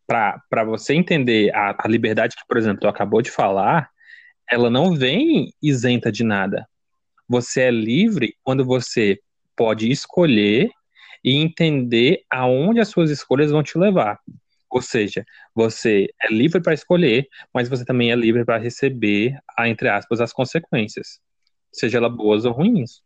[0.07, 3.89] Para você entender a, a liberdade que, por exemplo, tu acabou de falar,
[4.49, 6.67] ela não vem isenta de nada.
[7.27, 9.19] Você é livre quando você
[9.55, 10.69] pode escolher
[11.23, 14.19] e entender aonde as suas escolhas vão te levar.
[14.73, 19.87] Ou seja, você é livre para escolher, mas você também é livre para receber, entre
[19.87, 21.21] aspas, as consequências,
[21.71, 23.03] seja elas boas ou ruins.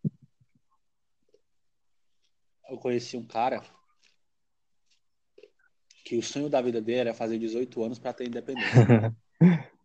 [2.69, 3.61] Eu conheci um cara
[6.05, 9.13] que o sonho da vida dele era fazer 18 anos para ter independência.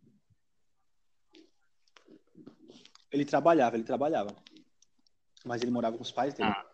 [3.11, 4.33] ele trabalhava, ele trabalhava.
[5.43, 6.49] Mas ele morava com os pais dele.
[6.49, 6.65] Ah.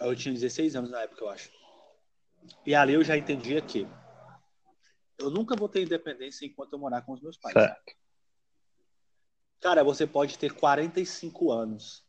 [0.00, 1.56] Eu tinha 16 anos na época, eu acho.
[2.64, 3.86] E ali eu já entendia que
[5.18, 7.54] eu nunca vou ter independência enquanto eu morar com os meus pais.
[7.54, 7.94] Certo.
[9.60, 12.06] Cara, você pode ter 45 anos.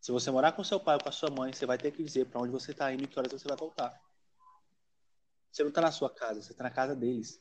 [0.00, 2.02] Se você morar com seu pai ou com a sua mãe, você vai ter que
[2.02, 4.00] dizer para onde você está indo e que horas você vai voltar.
[5.50, 7.40] Você não está na sua casa, você está na casa deles.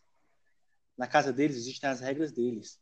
[0.98, 2.82] Na casa deles existem as regras deles.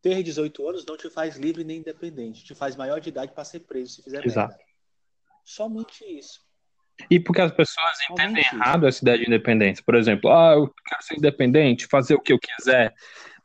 [0.00, 3.44] Ter 18 anos não te faz livre nem independente, te faz maior de idade para
[3.44, 4.48] ser preso se fizer Exato.
[4.48, 4.64] merda.
[5.44, 6.47] Somente isso.
[7.10, 9.82] E porque as pessoas entendem errado essa ideia de independência.
[9.84, 12.92] Por exemplo, ah, eu quero ser independente, fazer o que eu quiser.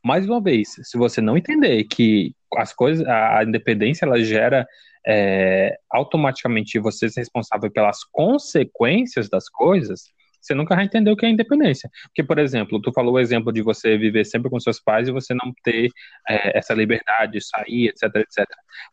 [0.03, 4.67] Mais uma vez, se você não entender que as coisas, a independência ela gera
[5.07, 10.11] é, automaticamente você ser responsável pelas consequências das coisas,
[10.43, 11.89] você nunca vai entender o que é independência.
[12.07, 15.11] Porque, por exemplo, tu falou o exemplo de você viver sempre com seus pais e
[15.11, 15.89] você não ter
[16.27, 18.45] é, essa liberdade de sair, etc, etc.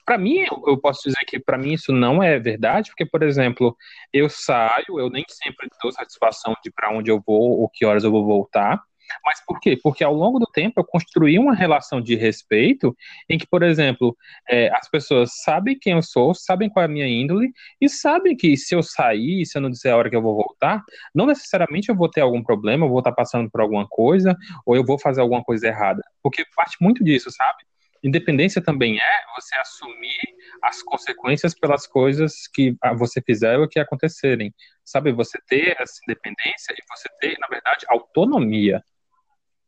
[0.04, 3.76] Para mim, eu, posso dizer que para mim isso não é verdade, porque, por exemplo,
[4.12, 8.04] eu saio, eu nem sempre dou satisfação de para onde eu vou ou que horas
[8.04, 8.80] eu vou voltar.
[9.24, 9.78] Mas por quê?
[9.82, 12.96] Porque ao longo do tempo eu construí uma relação de respeito
[13.28, 14.16] em que, por exemplo,
[14.48, 18.36] é, as pessoas sabem quem eu sou, sabem qual é a minha índole e sabem
[18.36, 20.82] que se eu sair, se eu não disser a hora que eu vou voltar,
[21.14, 24.76] não necessariamente eu vou ter algum problema, eu vou estar passando por alguma coisa ou
[24.76, 26.02] eu vou fazer alguma coisa errada.
[26.22, 27.64] Porque parte muito disso, sabe?
[28.02, 30.18] Independência também é você assumir
[30.62, 34.54] as consequências pelas coisas que você fizer ou que acontecerem.
[34.84, 38.82] Sabe, você ter essa independência e você ter, na verdade, autonomia.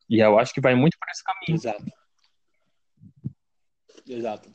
[0.08, 1.54] E eu acho que vai muito por esse caminho.
[1.56, 1.84] Exato.
[4.06, 4.54] Exato.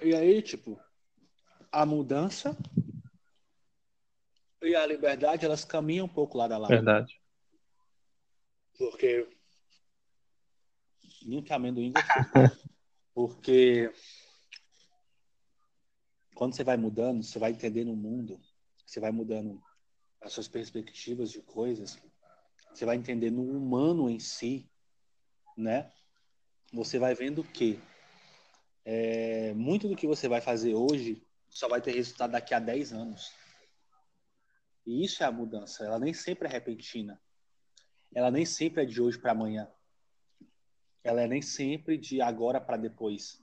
[0.00, 0.80] E aí, tipo,
[1.70, 2.56] a mudança
[4.62, 6.70] e a liberdade, elas caminham um pouco lado a lado.
[6.70, 7.20] Verdade.
[8.78, 9.28] Porque.
[11.22, 11.92] Muito amendoim
[13.14, 13.92] Porque.
[16.34, 18.40] Quando você vai mudando, você vai entendendo o mundo,
[18.86, 19.62] você vai mudando
[20.22, 22.00] as suas perspectivas de coisas
[22.72, 24.68] você vai entender no humano em si,
[25.56, 25.90] né?
[26.72, 27.80] Você vai vendo que
[28.84, 32.92] é, muito do que você vai fazer hoje só vai ter resultado daqui a 10
[32.92, 33.32] anos.
[34.86, 35.84] E isso é a mudança.
[35.84, 37.20] Ela nem sempre é repentina.
[38.14, 39.68] Ela nem sempre é de hoje para amanhã.
[41.02, 43.42] Ela é nem sempre de agora para depois.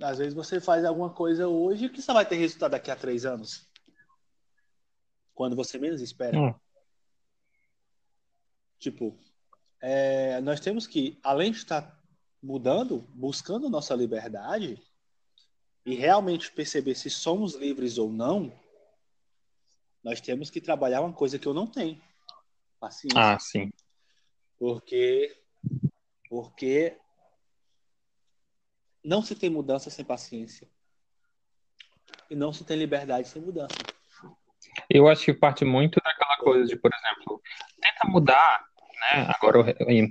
[0.00, 3.24] Às vezes você faz alguma coisa hoje que só vai ter resultado daqui a três
[3.24, 3.68] anos.
[5.34, 6.38] Quando você menos espera.
[6.38, 6.54] Hum.
[8.78, 9.18] Tipo,
[9.80, 11.98] é, nós temos que, além de estar
[12.42, 14.80] mudando, buscando nossa liberdade
[15.84, 18.52] e realmente perceber se somos livres ou não,
[20.02, 22.00] nós temos que trabalhar uma coisa que eu não tenho.
[22.78, 23.18] Paciência.
[23.18, 23.72] Ah, sim.
[24.58, 25.36] Porque,
[26.28, 26.96] porque
[29.02, 30.68] não se tem mudança sem paciência.
[32.30, 33.74] E não se tem liberdade sem mudança.
[34.88, 37.40] Eu acho que parte muito daquela coisa de, por exemplo,
[37.80, 38.68] tenta mudar
[38.98, 39.26] né?
[39.28, 39.58] Agora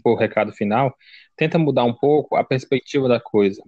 [0.04, 0.96] o recado final,
[1.36, 3.62] tenta mudar um pouco a perspectiva da coisa.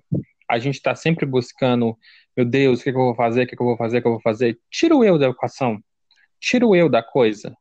[0.50, 1.98] A gente está sempre buscando,
[2.36, 4.02] meu Deus, o que, que, eu vou fazer, o que, que, eu vou fazer, o
[4.02, 4.60] que eu vou fazer.
[4.72, 5.80] Tira o eu da equação,
[6.40, 7.56] tira o eu da coisa.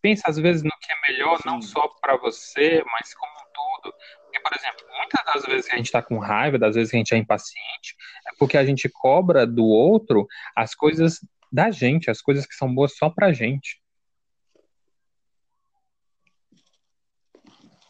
[0.00, 3.94] pensa às vezes no que é melhor, não só para você, mas como um todo.
[4.24, 6.96] Porque, por exemplo, muitas das vezes que a gente está com raiva, das vezes que
[6.96, 10.26] a gente é impaciente, é porque a gente cobra do outro
[10.56, 11.20] as coisas
[11.50, 13.82] da gente, as coisas que são boas só pra gente.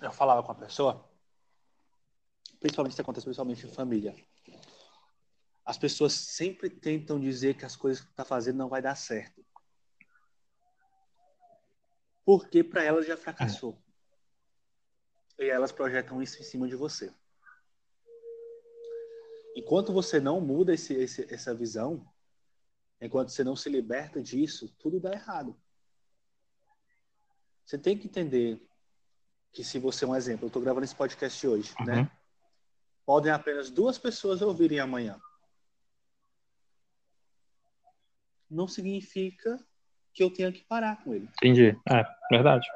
[0.00, 1.11] Eu falava com a pessoa,
[2.61, 4.14] principalmente isso acontece principalmente em família.
[5.64, 9.44] As pessoas sempre tentam dizer que as coisas que está fazendo não vai dar certo.
[12.24, 13.82] Porque para elas já fracassou.
[15.38, 15.44] É.
[15.46, 17.12] E elas projetam isso em cima de você.
[19.54, 22.06] Enquanto você não muda esse, esse, essa visão,
[23.01, 25.57] enquanto você não se liberta disso, tudo dá errado.
[27.64, 28.66] Você tem que entender
[29.53, 31.94] que se você, um exemplo, eu estou gravando esse podcast hoje, né?
[31.94, 32.03] uhum.
[32.03, 32.11] né?
[33.05, 35.20] Podem apenas duas pessoas ouvirem amanhã.
[38.51, 39.59] Não significa
[40.12, 41.28] que eu tenha que parar com ele.
[41.36, 41.68] Entendi.
[41.90, 42.66] É, verdade.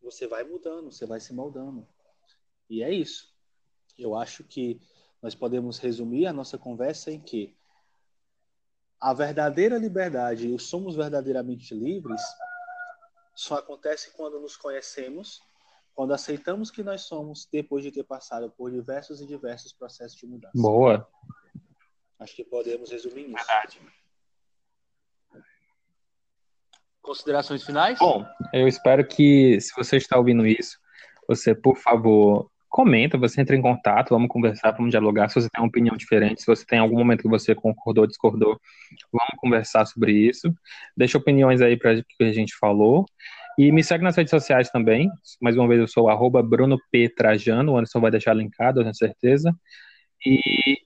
[0.00, 1.86] Você vai mudando, você vai se moldando.
[2.70, 3.34] E é isso.
[3.98, 4.80] Eu acho que
[5.20, 7.57] nós podemos resumir a nossa conversa em que
[9.00, 12.20] a verdadeira liberdade e o somos verdadeiramente livres
[13.34, 15.40] só acontece quando nos conhecemos,
[15.94, 20.26] quando aceitamos que nós somos depois de ter passado por diversos e diversos processos de
[20.26, 20.52] mudança.
[20.56, 21.08] Boa.
[22.18, 23.46] Acho que podemos resumir isso.
[23.46, 23.80] Verdade.
[27.00, 27.98] Considerações finais?
[28.00, 30.78] Bom, eu espero que, se você está ouvindo isso,
[31.28, 35.28] você, por favor, comenta, você entra em contato, vamos conversar, vamos dialogar.
[35.28, 38.60] Se você tem uma opinião diferente, se você tem algum momento que você concordou, discordou,
[39.12, 40.52] vamos conversar sobre isso.
[40.96, 43.06] Deixa opiniões aí para o que a gente falou.
[43.58, 45.10] E me segue nas redes sociais também.
[45.40, 47.08] Mais uma vez, eu sou arroba Bruno P.
[47.08, 47.72] Trajano.
[47.72, 49.52] O Anderson vai deixar linkado, eu tenho certeza.
[50.24, 50.78] E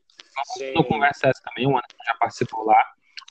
[0.59, 1.67] vamos no Conversa Essa também.
[1.67, 2.83] O Anderson já participou lá.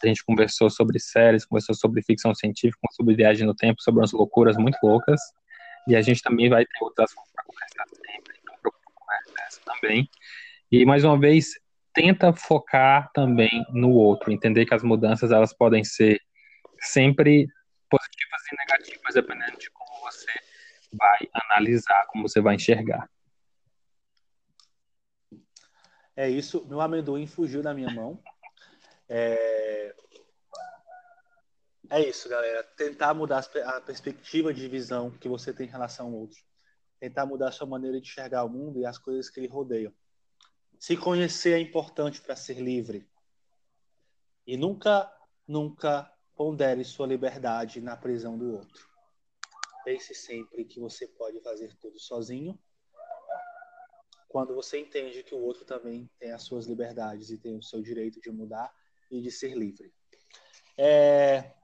[0.03, 4.11] A gente conversou sobre séries, conversou sobre ficção científica, sobre viagem no tempo, sobre umas
[4.11, 5.19] loucuras muito loucas.
[5.87, 7.85] E a gente também vai ter outras para conversar
[9.59, 10.09] também.
[10.71, 11.49] E mais uma vez,
[11.93, 16.19] tenta focar também no outro, entender que as mudanças elas podem ser
[16.79, 17.47] sempre
[17.89, 20.31] positivas e negativas, dependendo de como você
[20.93, 23.09] vai analisar, como você vai enxergar.
[26.15, 26.65] É isso.
[26.67, 28.21] Meu amendoim fugiu da minha mão.
[29.09, 29.95] É,
[31.89, 32.63] é isso, galera.
[32.77, 36.39] Tentar mudar a perspectiva de visão que você tem em relação ao outro
[37.01, 39.91] tentar mudar sua maneira de enxergar o mundo e as coisas que lhe rodeiam.
[40.79, 43.09] Se conhecer é importante para ser livre.
[44.45, 45.11] E nunca,
[45.47, 48.87] nunca pondere sua liberdade na prisão do outro.
[49.83, 52.57] Pense sempre que você pode fazer tudo sozinho.
[54.29, 57.81] Quando você entende que o outro também tem as suas liberdades e tem o seu
[57.81, 58.71] direito de mudar
[59.09, 59.91] e de ser livre.
[60.77, 61.55] É...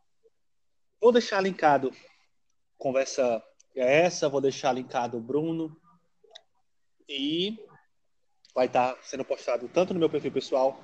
[0.99, 1.91] Vou deixar linkado
[2.75, 3.43] conversa
[3.79, 5.75] é essa, vou deixar linkado o Bruno.
[7.07, 7.57] E
[8.53, 10.83] vai estar tá sendo postado tanto no meu perfil pessoal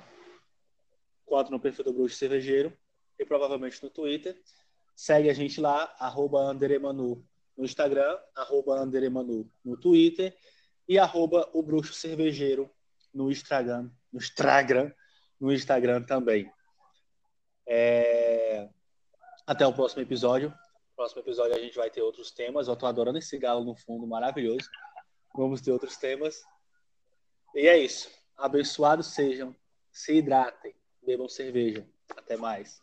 [1.26, 2.72] quanto no perfil do Bruxo Cervejeiro
[3.18, 4.40] e provavelmente no Twitter.
[4.94, 7.26] Segue a gente lá, arroba Anderemanu
[7.56, 10.36] no Instagram, arroba Anderemanu no Twitter
[10.88, 12.70] e arroba o Bruxo Cervejeiro
[13.12, 14.92] no Instagram, no Instagram,
[15.40, 16.50] no Instagram também.
[17.66, 18.68] É...
[19.46, 20.54] Até o próximo episódio.
[20.96, 22.68] Próximo episódio a gente vai ter outros temas.
[22.68, 24.68] Eu tô adorando esse galo no fundo, maravilhoso.
[25.34, 26.44] Vamos ter outros temas.
[27.54, 28.10] E é isso.
[28.36, 29.54] Abençoados sejam,
[29.92, 31.86] se hidratem, bebam cerveja.
[32.16, 32.80] Até mais.